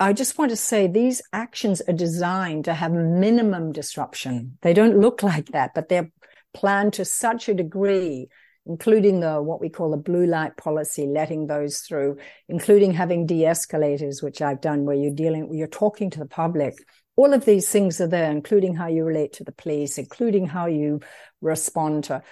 [0.02, 4.58] I just want to say these actions are designed to have minimum disruption.
[4.64, 6.12] They don't look like that, but they're
[6.56, 8.28] planned to such a degree,
[8.66, 12.18] including the what we call the blue light policy, letting those through,
[12.50, 16.74] including having de-escalators, which I've done, where you're dealing, you're talking to the public.
[17.22, 20.66] All of these things are there, including how you relate to the police, including how
[20.66, 21.02] you
[21.40, 22.24] respond to.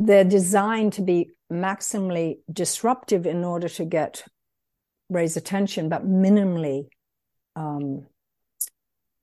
[0.00, 4.24] They're designed to be maximally disruptive in order to get
[5.08, 6.88] raise attention, but minimally
[7.54, 8.06] um,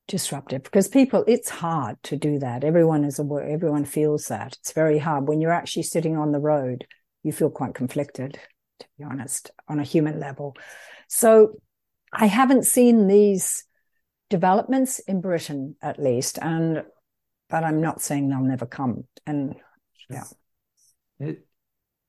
[0.08, 0.64] disruptive.
[0.64, 2.64] Because people, it's hard to do that.
[2.64, 4.56] Everyone is aware, everyone feels that.
[4.62, 5.28] It's very hard.
[5.28, 6.88] When you're actually sitting on the road,
[7.24, 8.40] you feel quite conflicted,
[8.80, 10.56] to be honest, on a human level.
[11.10, 11.60] So
[12.14, 13.66] I haven't seen these
[14.32, 16.84] developments in Britain, at least, and
[17.50, 19.04] but I'm not saying they'll never come.
[19.28, 19.56] And
[20.10, 20.24] yeah.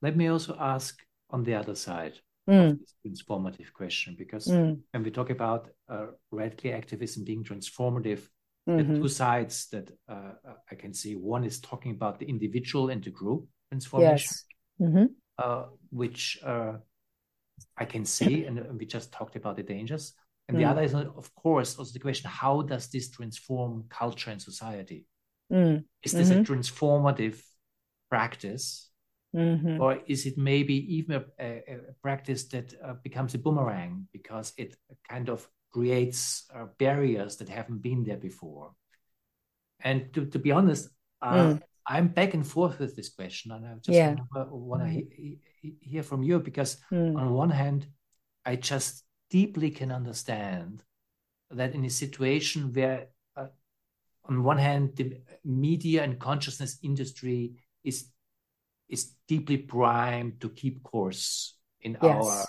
[0.00, 0.98] Let me also ask
[1.30, 2.78] on the other side mm.
[2.78, 4.78] this transformative question because mm.
[4.90, 8.20] when we talk about uh, radical activism being transformative
[8.68, 8.94] mm-hmm.
[8.96, 10.32] two sides that uh,
[10.70, 14.44] i can see one is talking about the individual and the group transformation yes.
[14.80, 15.04] mm-hmm.
[15.38, 16.74] uh, which uh,
[17.76, 20.14] i can see and we just talked about the dangers
[20.48, 20.70] and the mm.
[20.70, 25.06] other is of course also the question how does this transform culture and society
[25.52, 25.82] mm.
[26.02, 26.40] is this mm-hmm.
[26.40, 27.40] a transformative
[28.10, 28.92] practice
[29.34, 29.80] Mm-hmm.
[29.80, 34.52] Or is it maybe even a, a, a practice that uh, becomes a boomerang because
[34.58, 34.76] it
[35.08, 38.72] kind of creates uh, barriers that haven't been there before?
[39.80, 40.88] And to, to be honest,
[41.22, 41.62] uh, mm.
[41.86, 44.16] I'm back and forth with this question, and I just yeah.
[44.34, 45.38] want to he,
[45.80, 47.16] hear from you because, mm.
[47.16, 47.86] on one hand,
[48.44, 49.01] I just
[49.32, 50.84] deeply can understand
[51.50, 53.46] that in a situation where, uh,
[54.28, 58.12] on one hand, the media and consciousness industry is
[58.88, 62.12] is deeply primed to keep course in yes.
[62.12, 62.44] our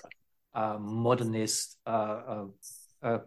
[0.54, 2.46] uh, modernist uh, uh,
[3.02, 3.20] uh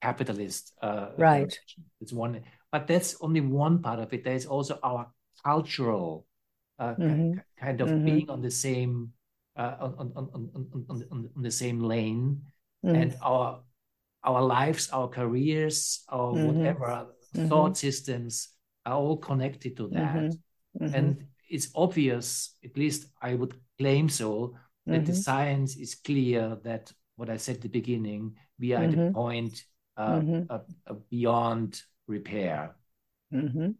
[0.00, 1.58] capitalist uh, right
[2.00, 5.10] it's one but that's only one part of it there's also our
[5.44, 6.24] cultural
[6.78, 7.32] uh, mm-hmm.
[7.58, 8.04] kind of mm-hmm.
[8.04, 9.10] being on the same
[9.56, 12.42] on, on, on, on, on, on the same lane
[12.84, 12.94] mm-hmm.
[12.94, 13.60] and our
[14.24, 16.46] our lives our careers our mm-hmm.
[16.46, 17.48] whatever mm-hmm.
[17.48, 18.48] thought systems
[18.84, 20.36] are all connected to that mm-hmm.
[20.80, 20.94] Mm-hmm.
[20.94, 25.04] And it's obvious, at least I would claim so, that mm-hmm.
[25.04, 28.92] the science is clear that what I said at the beginning, we are mm-hmm.
[28.92, 29.14] at mm-hmm.
[29.14, 29.64] point
[29.96, 30.42] uh, mm-hmm.
[30.50, 32.76] uh, uh, beyond repair.
[33.34, 33.70] Mm-hmm.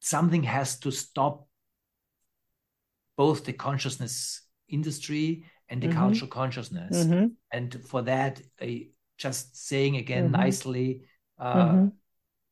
[0.00, 1.46] something has to stop
[3.20, 5.98] both the consciousness industry and the mm-hmm.
[5.98, 6.96] cultural consciousness.
[7.04, 7.26] Mm-hmm.
[7.52, 8.70] And for that, I
[9.18, 10.40] just saying again mm-hmm.
[10.42, 10.88] nicely,
[11.38, 11.88] uh, mm-hmm.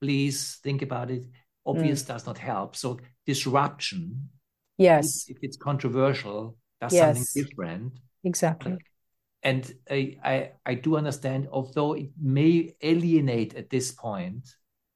[0.02, 1.24] please think about it.
[1.64, 2.76] Obvious does not help.
[2.76, 4.28] So disruption,
[4.76, 7.16] yes, if, if it's controversial, does yes.
[7.16, 7.92] something different.
[8.24, 8.76] Exactly.
[9.42, 14.44] And I, I, I do understand, although it may alienate at this point.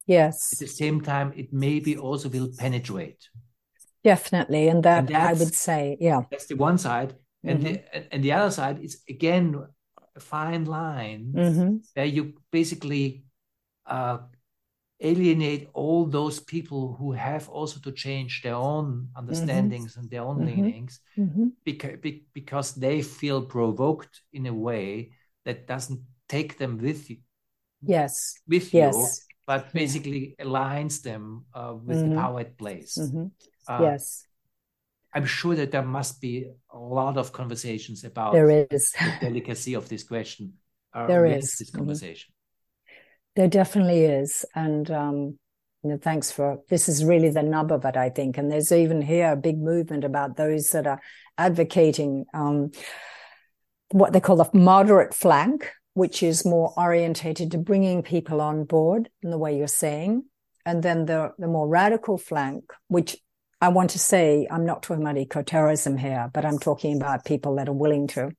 [0.07, 0.37] Yes.
[0.53, 3.23] At the same time, it maybe also will penetrate.
[4.05, 7.73] Definitely, and that and I would say, yeah, that's the one side, and mm-hmm.
[7.75, 9.65] the and the other side is again
[10.17, 11.77] a fine line mm-hmm.
[11.95, 13.25] where you basically
[13.87, 14.19] uh,
[15.03, 20.01] alienate all those people who have also to change their own understandings mm-hmm.
[20.01, 20.62] and their own mm-hmm.
[20.62, 21.49] leanings mm-hmm.
[21.65, 21.99] because,
[22.33, 25.11] because they feel provoked in a way
[25.45, 27.17] that doesn't take them with you
[27.85, 28.95] yes with yes.
[28.95, 29.07] you
[29.47, 32.19] but basically aligns them uh, with the mm-hmm.
[32.19, 33.27] power it plays mm-hmm.
[33.68, 34.27] Uh, yes
[35.14, 39.75] i'm sure that there must be a lot of conversations about there is the delicacy
[39.75, 40.55] of this question
[40.94, 41.79] uh, there is this mm-hmm.
[41.79, 42.33] conversation
[43.35, 44.44] there definitely is.
[44.55, 45.38] And um,
[45.83, 48.38] you know, thanks for this is really the nub of it, I think.
[48.38, 51.01] And there's even here a big movement about those that are
[51.38, 52.72] advocating um,
[53.90, 59.09] what they call the moderate flank, which is more orientated to bringing people on board
[59.22, 60.25] in the way you're saying.
[60.64, 63.16] And then the, the more radical flank, which
[63.62, 67.55] I want to say, I'm not talking about eco-terrorism here, but I'm talking about people
[67.57, 68.33] that are willing to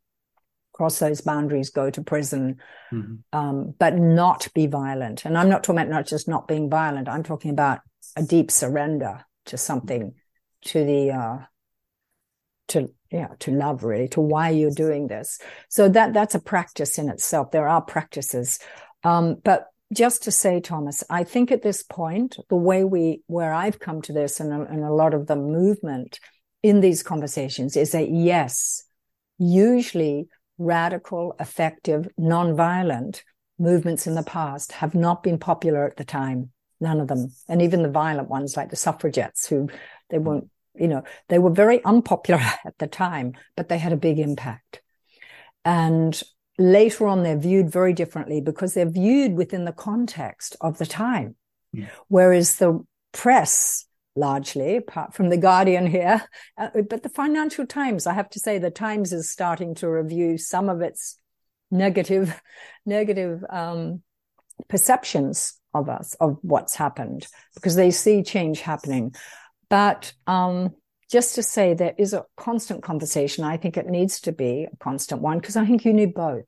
[0.74, 2.58] cross those boundaries, go to prison,
[2.92, 3.16] mm-hmm.
[3.32, 5.24] um, but not be violent.
[5.24, 7.08] And I'm not talking about not just not being violent.
[7.08, 7.80] I'm talking about
[8.18, 10.14] a deep surrender to something,
[10.66, 11.38] to the, uh,
[12.68, 15.40] to yeah, to love really, to why you're doing this.
[15.70, 17.52] So that that's a practice in itself.
[17.52, 18.60] There are practices,
[19.04, 23.54] um, but just to say, Thomas, I think at this point, the way we where
[23.54, 26.20] I've come to this, and, and a lot of the movement
[26.62, 28.84] in these conversations is that yes,
[29.38, 30.28] usually
[30.58, 33.24] radical, effective, non-violent
[33.60, 36.52] movements in the past have not been popular at the time.
[36.80, 37.34] None of them.
[37.48, 39.70] And even the violent ones like the suffragettes who
[40.10, 40.24] they mm.
[40.24, 44.20] weren't, you know, they were very unpopular at the time, but they had a big
[44.20, 44.82] impact.
[45.66, 46.22] And
[46.58, 51.36] later on, they're viewed very differently because they're viewed within the context of the time.
[51.72, 51.90] Yeah.
[52.08, 53.86] Whereas the press
[54.16, 56.24] largely, apart from the Guardian here.
[56.56, 60.38] Uh, but the Financial Times, I have to say, the Times is starting to review
[60.38, 61.18] some of its
[61.72, 62.40] negative,
[62.86, 64.04] negative um,
[64.68, 69.16] perceptions of us, of what's happened, because they see change happening.
[69.68, 70.76] But um,
[71.14, 73.44] just to say, there is a constant conversation.
[73.44, 76.46] I think it needs to be a constant one, because I think you need both.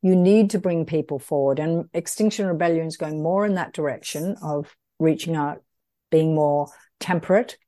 [0.00, 4.36] You need to bring people forward, and Extinction Rebellion is going more in that direction
[4.40, 5.62] of reaching out,
[6.10, 7.58] being more temperate.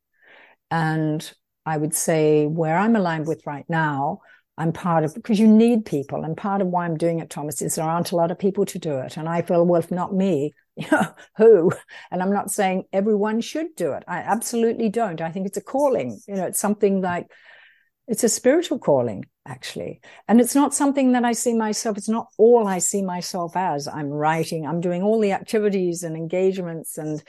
[0.70, 1.30] And
[1.66, 4.20] I would say where I'm aligned with right now,
[4.56, 6.24] I'm part of because you need people.
[6.24, 8.64] And part of why I'm doing it, Thomas, is there aren't a lot of people
[8.66, 9.18] to do it.
[9.18, 10.54] And I feel, well, if not me,
[11.36, 11.72] who?
[12.10, 14.04] And I'm not saying everyone should do it.
[14.06, 15.20] I absolutely don't.
[15.20, 16.20] I think it's a calling.
[16.26, 17.26] You know, it's something like
[18.06, 20.00] it's a spiritual calling, actually.
[20.26, 23.86] And it's not something that I see myself, it's not all I see myself as.
[23.86, 27.22] I'm writing, I'm doing all the activities and engagements and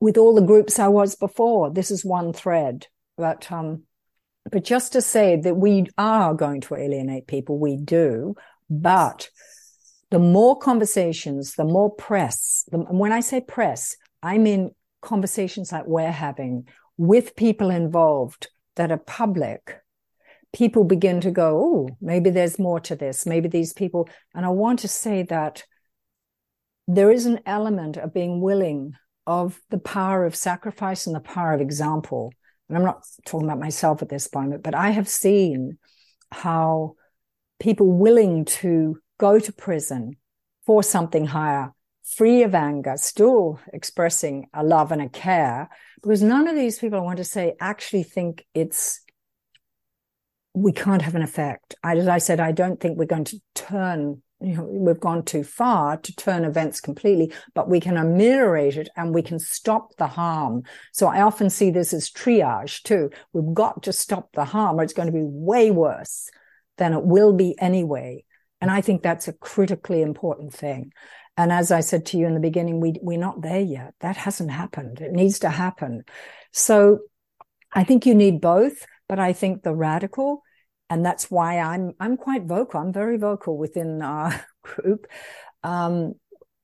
[0.00, 1.70] with all the groups I was before.
[1.70, 2.86] This is one thread.
[3.16, 3.82] But um,
[4.50, 8.34] but just to say that we are going to alienate people, we do.
[8.70, 9.28] But
[10.10, 12.64] the more conversations, the more press.
[12.70, 14.70] The, when I say press, I mean
[15.02, 16.66] conversations like we're having
[16.96, 19.80] with people involved that are public.
[20.52, 23.26] People begin to go, oh, maybe there's more to this.
[23.26, 24.08] Maybe these people.
[24.34, 25.64] And I want to say that
[26.86, 28.94] there is an element of being willing
[29.26, 32.32] of the power of sacrifice and the power of example.
[32.68, 35.76] And I'm not talking about myself at this point, but I have seen
[36.32, 36.94] how
[37.60, 40.16] people willing to go to prison
[40.64, 41.72] for something higher,
[42.04, 45.68] free of anger, still expressing a love and a care,
[46.02, 49.00] because none of these people I want to say actually think it's
[50.54, 51.74] we can't have an effect.
[51.84, 55.24] I, as I said, I don't think we're going to turn you know, we've gone
[55.24, 59.96] too far to turn events completely, but we can ameliorate it and we can stop
[59.96, 60.62] the harm.
[60.92, 63.10] So I often see this as triage too.
[63.32, 66.30] We've got to stop the harm or it's going to be way worse
[66.76, 68.24] than it will be anyway.
[68.60, 70.92] And I think that's a critically important thing.
[71.36, 73.94] And as I said to you in the beginning, we, we're not there yet.
[74.00, 75.00] That hasn't happened.
[75.00, 76.04] It needs to happen.
[76.52, 77.00] So
[77.72, 80.42] I think you need both, but I think the radical
[80.90, 82.80] and that's why I'm I'm quite vocal.
[82.80, 85.06] I'm very vocal within our group.
[85.62, 86.14] Um,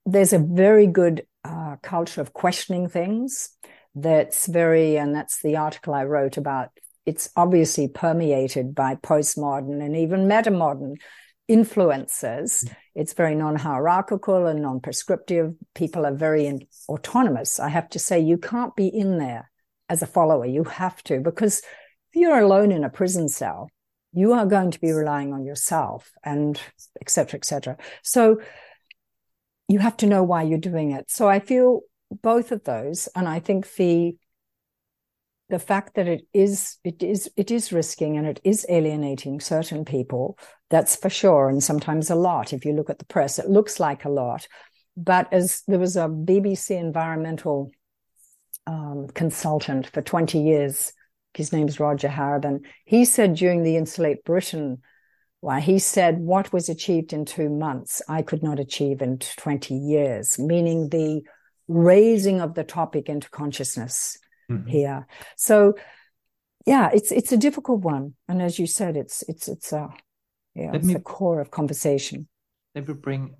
[0.07, 3.51] there's a very good uh, culture of questioning things.
[3.95, 6.71] that's very, and that's the article I wrote about.
[7.07, 10.97] It's obviously permeated by postmodern and even metamodern
[11.49, 12.65] influences.
[12.67, 12.77] Mm.
[12.95, 15.55] It's very non hierarchical and non prescriptive.
[15.75, 17.61] People are very in, autonomous.
[17.61, 19.51] I have to say, you can't be in there
[19.89, 20.47] as a follower.
[20.47, 23.69] You have to, because if you're alone in a prison cell,
[24.13, 26.61] you are going to be relying on yourself and
[27.01, 27.77] et cetera, et cetera.
[28.03, 28.41] So
[29.69, 31.11] you have to know why you're doing it.
[31.11, 31.81] So I feel
[32.23, 33.09] both of those.
[33.17, 34.17] And I think the
[35.51, 39.85] the fact that it is it is it is risking and it is alienating certain
[39.85, 40.39] people
[40.75, 43.79] that's for sure and sometimes a lot if you look at the press it looks
[43.79, 44.47] like a lot
[44.97, 47.71] but as there was a bbc environmental
[48.67, 50.93] um, consultant for 20 years
[51.35, 54.79] his name's roger harrabin he said during the insulate britain
[55.43, 59.75] well, he said what was achieved in two months i could not achieve in 20
[59.75, 61.23] years meaning the
[61.69, 64.19] raising of the topic into consciousness
[64.51, 64.69] mm-hmm.
[64.69, 65.07] here.
[65.37, 65.75] So
[66.67, 69.91] yeah, it's it's a difficult one, and as you said, it's it's it's a
[70.55, 72.29] yeah, Let it's me, the core of conversation.
[72.75, 73.35] Let me bring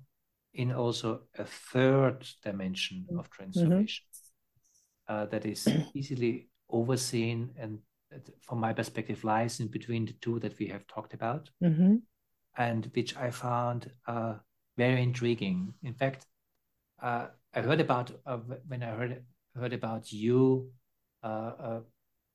[0.53, 3.35] in also a third dimension of mm-hmm.
[3.35, 4.05] transformation
[5.09, 5.23] mm-hmm.
[5.23, 7.79] uh, that is easily overseen and
[8.41, 11.95] from my perspective lies in between the two that we have talked about mm-hmm.
[12.57, 14.35] and which i found uh,
[14.77, 16.25] very intriguing in fact
[17.03, 18.37] uh, i heard about uh,
[18.67, 19.21] when i heard
[19.55, 20.69] heard about you
[21.23, 21.79] uh, uh,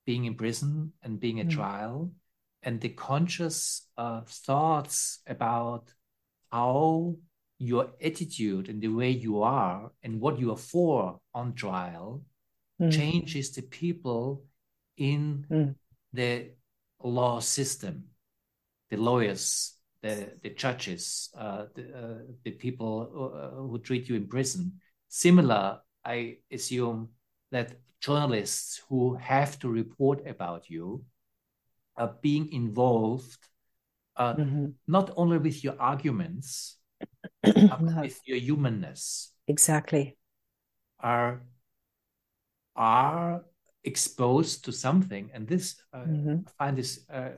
[0.07, 1.51] being in prison and being a mm.
[1.51, 2.11] trial,
[2.63, 5.93] and the conscious uh, thoughts about
[6.51, 7.17] how
[7.59, 12.23] your attitude and the way you are and what you are for on trial
[12.81, 12.93] mm.
[12.93, 14.45] changes the people
[14.97, 15.75] in mm.
[16.13, 16.51] the
[17.03, 18.05] law system,
[18.91, 24.27] the lawyers, the, the judges, uh, the, uh, the people uh, who treat you in
[24.27, 24.73] prison.
[25.09, 27.11] Similar, I assume
[27.51, 31.05] that journalists who have to report about you
[32.01, 33.39] are being involved
[34.17, 34.67] uh, mm-hmm.
[34.89, 36.77] not only with your arguments
[37.43, 38.01] but no.
[38.01, 40.17] with your humanness exactly
[40.99, 41.43] are
[42.77, 43.45] are
[43.85, 46.37] exposed to something and this uh, mm-hmm.
[46.47, 47.31] i find this uh,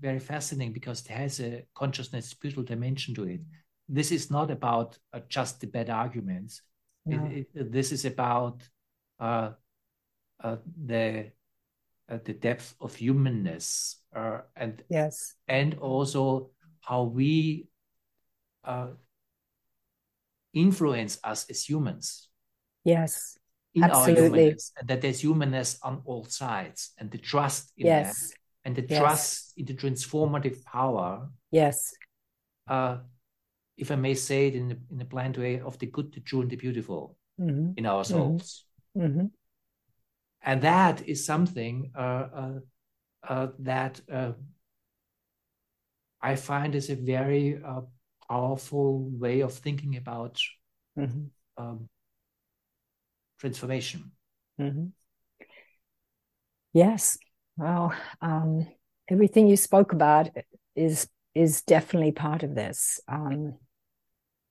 [0.00, 3.40] very fascinating because it has a consciousness spiritual dimension to it
[3.88, 6.62] this is not about uh, just the bad arguments
[7.04, 7.24] no.
[7.26, 8.62] it, it, this is about
[9.20, 9.50] uh,
[10.42, 11.30] uh, the
[12.08, 16.50] uh, the depth of humanness uh, and yes and also
[16.80, 17.68] how we
[20.54, 22.28] influence us as humans
[22.84, 23.38] yes
[23.74, 24.12] in Absolutely.
[24.12, 28.30] our humanness and that there's humanness on all sides and the trust in yes.
[28.30, 28.98] that and the yes.
[28.98, 31.92] trust in the transformative power yes
[32.68, 32.98] uh,
[33.76, 36.20] if i may say it in a, in a blind way of the good the
[36.20, 37.72] true and the beautiful mm-hmm.
[37.76, 38.64] in our souls
[38.96, 39.06] mm-hmm.
[39.06, 39.26] Mm-hmm
[40.46, 42.52] and that is something uh, uh,
[43.28, 44.00] uh, that
[46.22, 47.60] I find is a very
[48.28, 50.40] powerful way of thinking about
[50.96, 51.24] mm-hmm.
[51.62, 51.88] um,
[53.40, 54.12] transformation.
[54.60, 54.86] Mm-hmm.
[56.72, 57.18] Yes.
[57.56, 58.68] Well, um,
[59.08, 60.28] everything you spoke about
[60.74, 63.00] is is definitely part of this.
[63.08, 63.56] Um,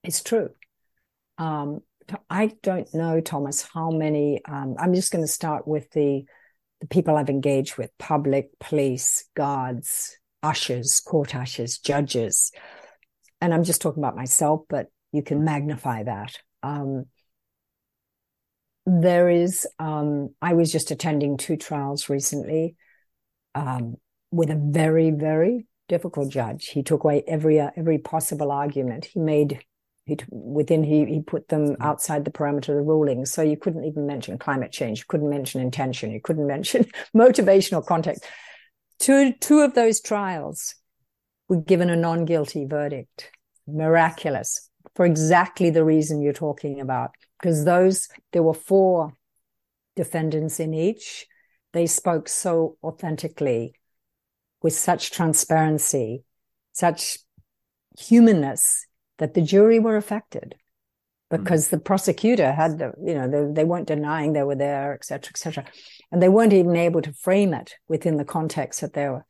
[0.04, 0.50] it's true.
[1.38, 1.82] Um,
[2.30, 4.41] I don't know, Thomas, how many.
[4.45, 6.26] Um, I'm just going to start with the
[6.82, 12.51] the people I've engaged with: public, police, guards, ushers, court ushers, judges,
[13.41, 16.38] and I'm just talking about myself, but you can magnify that.
[16.62, 17.06] Um,
[18.86, 19.68] there is.
[19.80, 22.76] Um, I was just attending two trials recently
[23.56, 23.95] um,
[24.32, 26.68] with a very, very difficult judge.
[26.68, 29.06] He took away every uh, every possible argument.
[29.06, 29.64] He made
[30.06, 33.26] he within he he put them outside the parameter of the ruling.
[33.26, 34.99] So you couldn't even mention climate change.
[34.99, 36.12] You couldn't mention intention.
[36.12, 36.86] You couldn't mention
[37.16, 38.24] motivational context.
[38.99, 40.76] Two two of those trials
[41.49, 43.32] were given a non guilty verdict.
[43.68, 47.12] Miraculous for exactly the reason you're talking about.
[47.39, 49.14] Because those there were four
[49.95, 51.26] defendants in each.
[51.74, 53.76] They spoke so authentically,
[54.62, 56.24] with such transparency,
[56.72, 57.18] such
[57.99, 58.86] humanness
[59.18, 60.55] that the jury were affected
[61.30, 64.93] because mm the prosecutor had the, you know, they, they weren't denying they were there,
[64.93, 65.66] et cetera, et cetera.
[66.11, 69.26] And they weren't even able to frame it within the context that they were.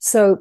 [0.00, 0.40] So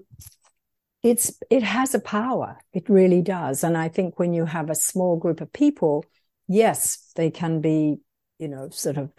[1.04, 2.58] it's, it has a power.
[2.74, 3.64] It really does.
[3.64, 6.04] And I think when you have a small group of people,
[6.48, 8.00] yes, they can be,
[8.40, 9.12] you know, sort of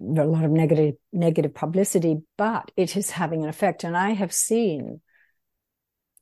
[0.00, 3.82] a lot of negative, negative publicity, but it is having an effect.
[3.82, 5.00] And I have seen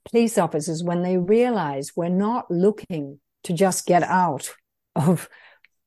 [0.08, 4.50] police officers when they realize we're not looking to just get out
[4.96, 5.28] of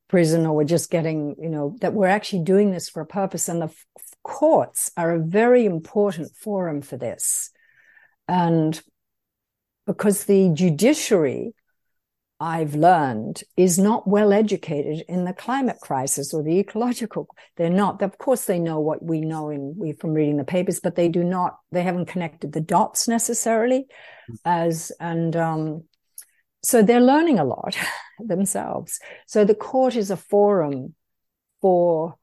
[0.07, 3.49] prison or we're just getting, you know, that we're actually doing this for a purpose.
[3.49, 3.86] And the f-
[4.24, 7.49] courts are a very important forum for this.
[8.28, 8.80] And
[9.86, 11.53] because the judiciary,
[12.43, 17.29] I've learned, is not well educated in the climate crisis or the ecological.
[17.55, 18.01] They're not.
[18.01, 21.07] Of course, they know what we know in we from reading the papers, but they
[21.07, 21.57] do not.
[21.71, 23.87] They haven't connected the dots necessarily,
[24.43, 25.83] as and um,
[26.61, 27.77] so they're learning a lot
[28.19, 28.99] themselves.
[29.25, 30.95] So the court is a forum
[31.61, 32.15] for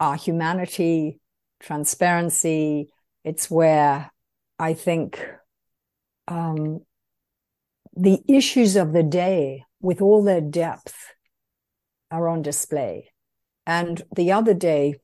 [0.00, 1.20] our humanity,
[1.60, 2.88] transparency.
[3.22, 4.10] It's where
[4.58, 5.24] I think
[6.26, 6.80] um,
[7.96, 10.94] the issues of the day, with all their depth,
[12.10, 13.10] are on display.
[13.66, 14.96] And the other day,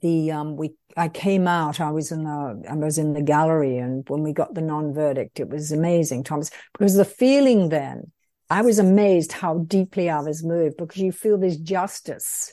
[0.00, 1.80] the um, we I came out.
[1.80, 4.94] I was in the I was in the gallery, and when we got the non
[4.94, 8.12] verdict, it was amazing, Thomas, because the feeling then.
[8.52, 12.52] I was amazed how deeply I was moved because you feel there's justice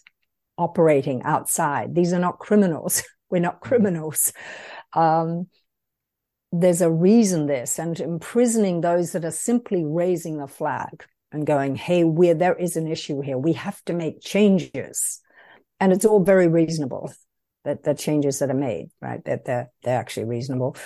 [0.55, 1.95] operating outside.
[1.95, 3.01] These are not criminals.
[3.31, 3.67] We're not mm-hmm.
[3.67, 4.31] criminals.
[4.93, 5.47] Um,
[6.51, 11.75] there's a reason this and imprisoning those that are simply raising the flag and going,
[11.75, 15.19] hey, where there is an issue here, we have to make changes.
[15.79, 17.11] And it's all very reasonable
[17.65, 19.23] that the changes that are made, right?
[19.25, 20.77] That they're, they're actually reasonable.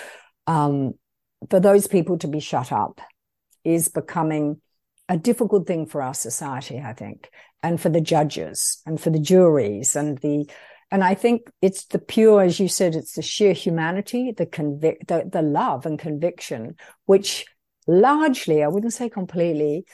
[0.46, 0.94] Um,
[1.48, 3.00] for those people to be shut up
[3.64, 4.60] is becoming
[5.08, 7.30] a difficult thing for our society, I think,
[7.62, 10.48] and for the judges and for the juries and the
[10.92, 15.08] and I think it's the pure, as you said, it's the sheer humanity, the convict,
[15.08, 16.76] the, the love and conviction,
[17.06, 17.46] which
[17.86, 19.86] largely, I wouldn't say completely,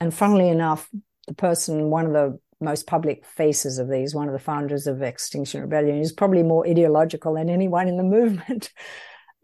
[0.00, 0.88] and funnily enough,
[1.26, 5.02] the person, one of the most public faces of these, one of the founders of
[5.02, 8.72] Extinction Rebellion, is probably more ideological than anyone in the movement,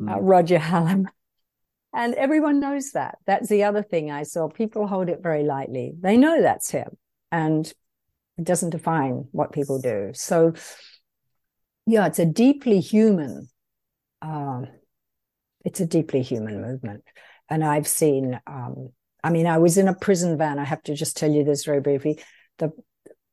[0.00, 0.10] mm.
[0.10, 1.08] uh, Roger Hallam.
[1.92, 3.18] And everyone knows that.
[3.26, 4.48] That's the other thing I saw.
[4.48, 5.92] People hold it very lightly.
[6.00, 6.96] They know that's him.
[7.30, 7.70] And
[8.38, 10.12] it doesn't define what people do.
[10.14, 10.54] So
[11.86, 13.48] yeah, it's a deeply human,
[14.20, 14.68] um,
[15.64, 17.04] it's a deeply human movement.
[17.48, 18.90] And I've seen, um,
[19.22, 20.58] I mean, I was in a prison van.
[20.58, 22.20] I have to just tell you this very briefly.
[22.58, 22.72] The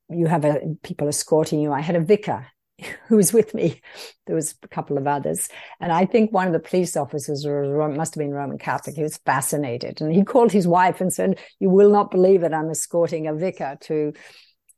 [0.09, 1.71] you have a, people escorting you.
[1.71, 2.47] I had a vicar
[3.07, 3.81] who was with me.
[4.25, 8.15] There was a couple of others, and I think one of the police officers must
[8.15, 8.95] have been Roman Catholic.
[8.95, 12.53] He was fascinated, and he called his wife and said, "You will not believe it.
[12.53, 14.13] I'm escorting a vicar to,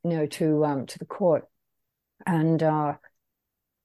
[0.04, 1.44] you know, to um, to the court."
[2.26, 2.94] And uh,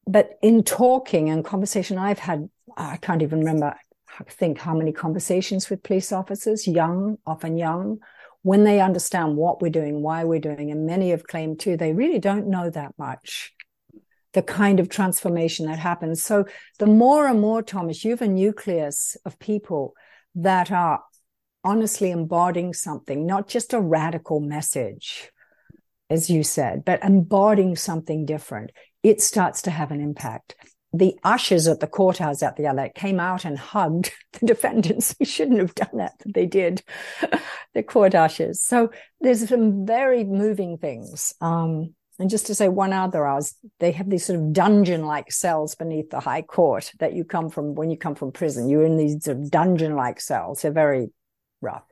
[0.08, 3.76] but in talking and conversation, I've had, I can't even remember,
[4.20, 7.99] I think how many conversations with police officers, young, often young,
[8.41, 11.91] when they understand what we're doing, why we're doing, and many have claimed too, they
[11.91, 13.53] really don't know that much.
[14.34, 16.24] The kind of transformation that happens.
[16.24, 16.45] So
[16.80, 19.93] the more and more, Thomas, you have a nucleus of people
[20.36, 21.01] that are
[21.64, 25.32] honestly embodying something, not just a radical message,
[26.10, 28.72] as you said, but embodying something different
[29.08, 30.55] it starts to have an impact.
[30.93, 35.16] The ushers at the courthouse at the other came out and hugged the defendants.
[35.20, 36.84] We shouldn't have done that, but they did.
[37.74, 38.62] the court ushers.
[38.62, 38.91] So
[39.22, 41.34] there's some very moving things.
[41.39, 45.32] Um, and just to say one other, I was, they have these sort of dungeon-like
[45.32, 48.70] cells beneath the High Court that you come from when you come from prison.
[48.70, 50.64] You're in these sort of dungeon-like cells.
[50.64, 51.10] They're very
[51.62, 51.84] rough.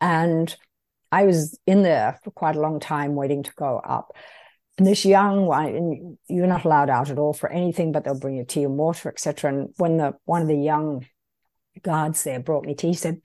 [0.00, 0.54] And
[1.10, 4.14] I was in there for quite a long time waiting to go up.
[4.76, 8.18] And this young one, and you're not allowed out at all for anything, but they'll
[8.18, 9.52] bring you tea and water, etc.
[9.52, 11.06] And when the one of the young
[11.82, 13.20] guards there brought me tea, he said,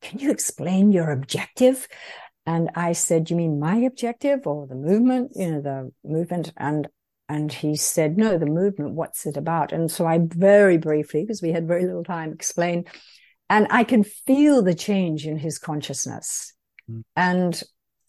[0.00, 1.86] "Can you explain your objective?"
[2.46, 5.32] And I said, "You mean my objective or the movement?
[5.36, 6.88] You know, the movement?" And
[7.28, 8.94] and he said, "No, the movement.
[8.94, 12.88] What's it about?" And so I very briefly, because we had very little time, explained,
[13.48, 16.54] and I can feel the change in his consciousness.
[16.90, 17.02] Mm.
[17.14, 17.62] And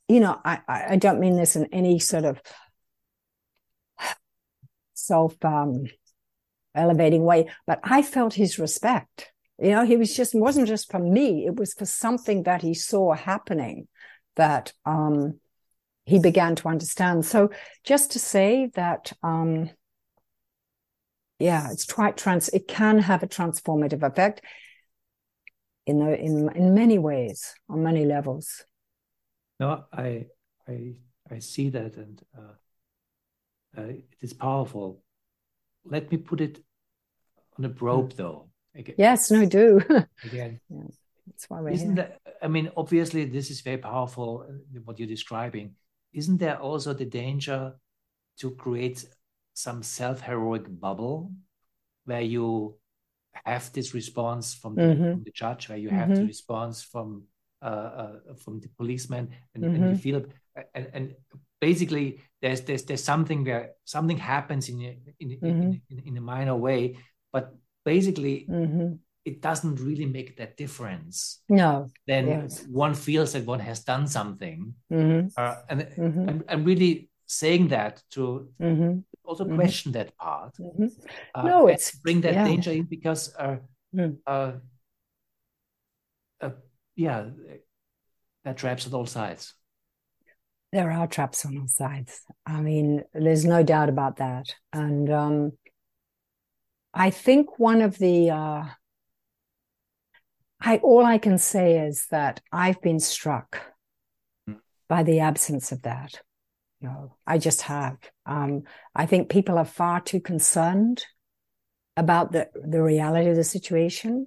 [0.08, 2.42] you know, I I don't mean this in any sort of
[5.04, 5.86] self um,
[6.76, 9.32] elevating way, but I felt his respect.
[9.60, 12.74] You know, he was just, wasn't just for me, it was for something that he
[12.74, 13.88] saw happening
[14.36, 15.40] that um,
[16.06, 17.26] he began to understand.
[17.26, 17.52] So
[17.84, 19.70] just to say that, um,
[21.40, 24.42] yeah, it's quite trans, it can have a transformative effect
[25.86, 28.66] in the, in, in many ways, on many levels.
[29.60, 30.26] No, I,
[30.68, 30.96] I,
[31.30, 31.96] I see that.
[31.98, 32.54] And, uh,
[33.78, 35.02] uh, it is powerful.
[35.86, 36.64] Let me put it
[37.58, 38.50] on a probe, though.
[38.76, 38.96] Again.
[38.98, 39.82] Yes, no, do.
[40.24, 40.82] again, yeah,
[41.28, 42.18] that's why we're Isn't here.
[42.26, 44.48] That, I mean, obviously, this is very powerful.
[44.50, 45.76] Uh, what you're describing.
[46.12, 47.74] Isn't there also the danger
[48.40, 49.06] to create
[49.54, 51.32] some self-heroic bubble
[52.06, 52.80] where you
[53.46, 55.12] have this response from the, mm-hmm.
[55.12, 56.22] from the judge, where you have mm-hmm.
[56.22, 57.26] the response from
[58.44, 59.76] from the policeman, and, mm-hmm.
[59.76, 60.26] and, you feel
[60.76, 61.16] and, and
[61.60, 65.48] basically there's there's there's something where something happens in a, in, mm-hmm.
[65.48, 66.98] in, in, in, a minor way,
[67.32, 67.56] but
[67.86, 68.94] basically mm-hmm.
[69.26, 71.42] it doesn't really make that difference.
[71.48, 71.88] No.
[72.06, 72.66] Then yes.
[72.68, 75.28] one feels that one has done something, mm-hmm.
[75.38, 76.30] uh, and mm-hmm.
[76.30, 79.00] I'm, I'm really saying that to mm-hmm.
[79.24, 79.56] also mm-hmm.
[79.56, 80.54] question that part.
[80.60, 80.88] Mm-hmm.
[81.34, 82.46] Uh, no, it's bring that yeah.
[82.46, 83.58] danger in because, uh,
[83.96, 84.18] mm.
[84.28, 84.52] uh,
[86.42, 86.50] uh,
[86.96, 87.26] yeah,
[88.44, 89.54] there are traps at all sides.
[90.72, 92.22] There are traps on all sides.
[92.46, 94.56] I mean, there's no doubt about that.
[94.72, 95.52] And um,
[96.94, 98.66] I think one of the uh,
[100.60, 103.62] I all I can say is that I've been struck
[104.50, 104.60] mm.
[104.88, 106.22] by the absence of that.
[106.82, 107.98] No, I just have.
[108.26, 108.64] Um,
[108.96, 111.06] I think people are far too concerned
[111.96, 114.26] about the, the reality of the situation.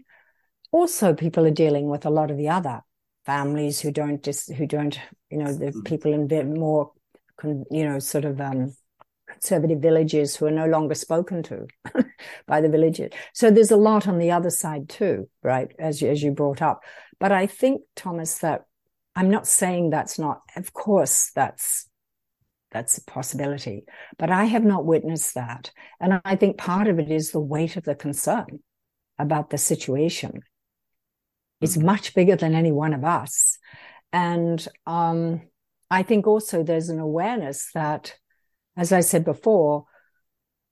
[0.77, 2.83] Also, people are dealing with a lot of the other
[3.25, 5.01] families who don't just who don't
[5.31, 5.81] you know the mm-hmm.
[5.85, 6.93] people in more
[7.71, 8.77] you know sort of um,
[9.27, 11.67] conservative villages who are no longer spoken to
[12.47, 13.11] by the villagers.
[13.33, 15.69] So there's a lot on the other side too, right?
[15.79, 16.83] As you, as you brought up,
[17.19, 18.67] but I think Thomas that
[19.15, 20.43] I'm not saying that's not.
[20.57, 21.89] Of course, that's
[22.71, 23.87] that's a possibility.
[24.19, 25.71] But I have not witnessed that.
[26.01, 28.59] And I think part of it is the weight of the concern
[29.19, 30.43] about the situation.
[31.61, 31.87] It's mm-hmm.
[31.87, 33.59] much bigger than any one of us.
[34.13, 35.43] And um,
[35.91, 38.15] I think also there's an awareness that,
[38.77, 39.87] as I said before,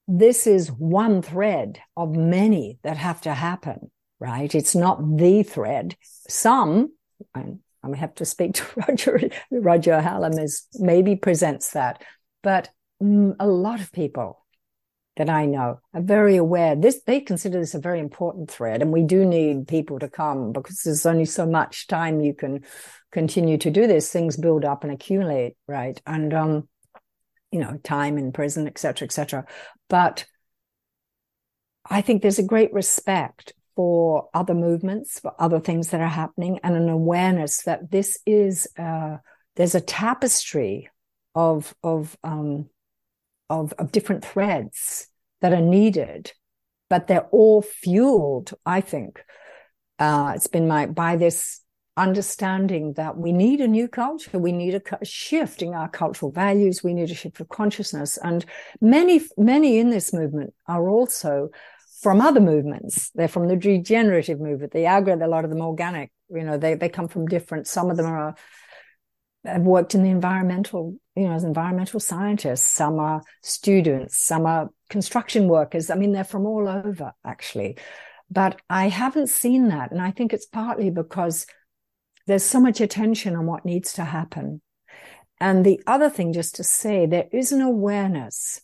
[0.07, 4.53] this is one thread of many that have to happen, right?
[4.53, 5.95] It's not the thread.
[6.27, 6.93] Some,
[7.33, 9.19] and I have to speak to Roger.
[9.51, 12.03] Roger Hallam is maybe presents that,
[12.43, 12.69] but
[13.01, 14.44] a lot of people
[15.17, 16.75] that I know are very aware.
[16.75, 20.51] This they consider this a very important thread, and we do need people to come
[20.51, 22.63] because there's only so much time you can
[23.11, 24.11] continue to do this.
[24.11, 26.01] Things build up and accumulate, right?
[26.05, 26.69] And um,
[27.51, 29.45] you know, time in prison, etc., etc.
[29.89, 30.25] But
[31.89, 36.59] I think there's a great respect for other movements, for other things that are happening,
[36.63, 39.17] and an awareness that this is uh,
[39.55, 40.89] there's a tapestry
[41.33, 42.69] of of, um,
[43.49, 45.07] of of different threads
[45.41, 46.31] that are needed,
[46.89, 48.53] but they're all fueled.
[48.65, 49.23] I think
[49.99, 51.61] uh, it's been my by this
[51.97, 56.83] understanding that we need a new culture, we need a shift in our cultural values,
[56.83, 58.45] we need a shift of consciousness, and
[58.81, 61.49] many many in this movement are also
[62.01, 63.11] from other movements.
[63.15, 66.11] They're from the regenerative movement, the agri, a lot of them organic.
[66.29, 67.67] You know, they they come from different.
[67.67, 68.35] Some of them are
[69.45, 72.65] have worked in the environmental, you know, as environmental scientists.
[72.65, 74.23] Some are students.
[74.25, 75.89] Some are construction workers.
[75.89, 77.77] I mean, they're from all over actually.
[78.29, 81.45] But I haven't seen that, and I think it's partly because
[82.27, 84.61] there's so much attention on what needs to happen.
[85.39, 88.61] And the other thing, just to say, there is an awareness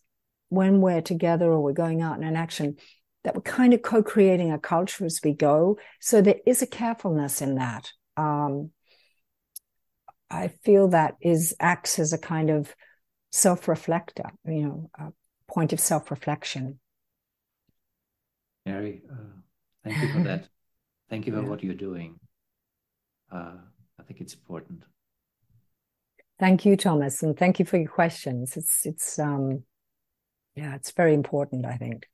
[0.49, 2.77] when we're together or we're going out in an action
[3.23, 5.77] that we're kind of co-creating a culture as we go.
[5.99, 7.91] So there is a carefulness in that.
[8.17, 8.71] Um,
[10.31, 12.73] I feel that is acts as a kind of
[13.31, 15.11] self-reflector, you know, a
[15.51, 16.79] point of self-reflection.
[18.65, 19.15] Mary, uh,
[19.83, 20.47] thank you for that.
[21.09, 21.47] thank you for yeah.
[21.47, 22.19] what you're doing.
[23.31, 23.55] Uh,
[23.99, 24.83] I think it's important.
[26.39, 28.57] Thank you, Thomas, and thank you for your questions.
[28.57, 29.63] It's it's um,
[30.55, 31.65] yeah, it's very important.
[31.65, 32.07] I think.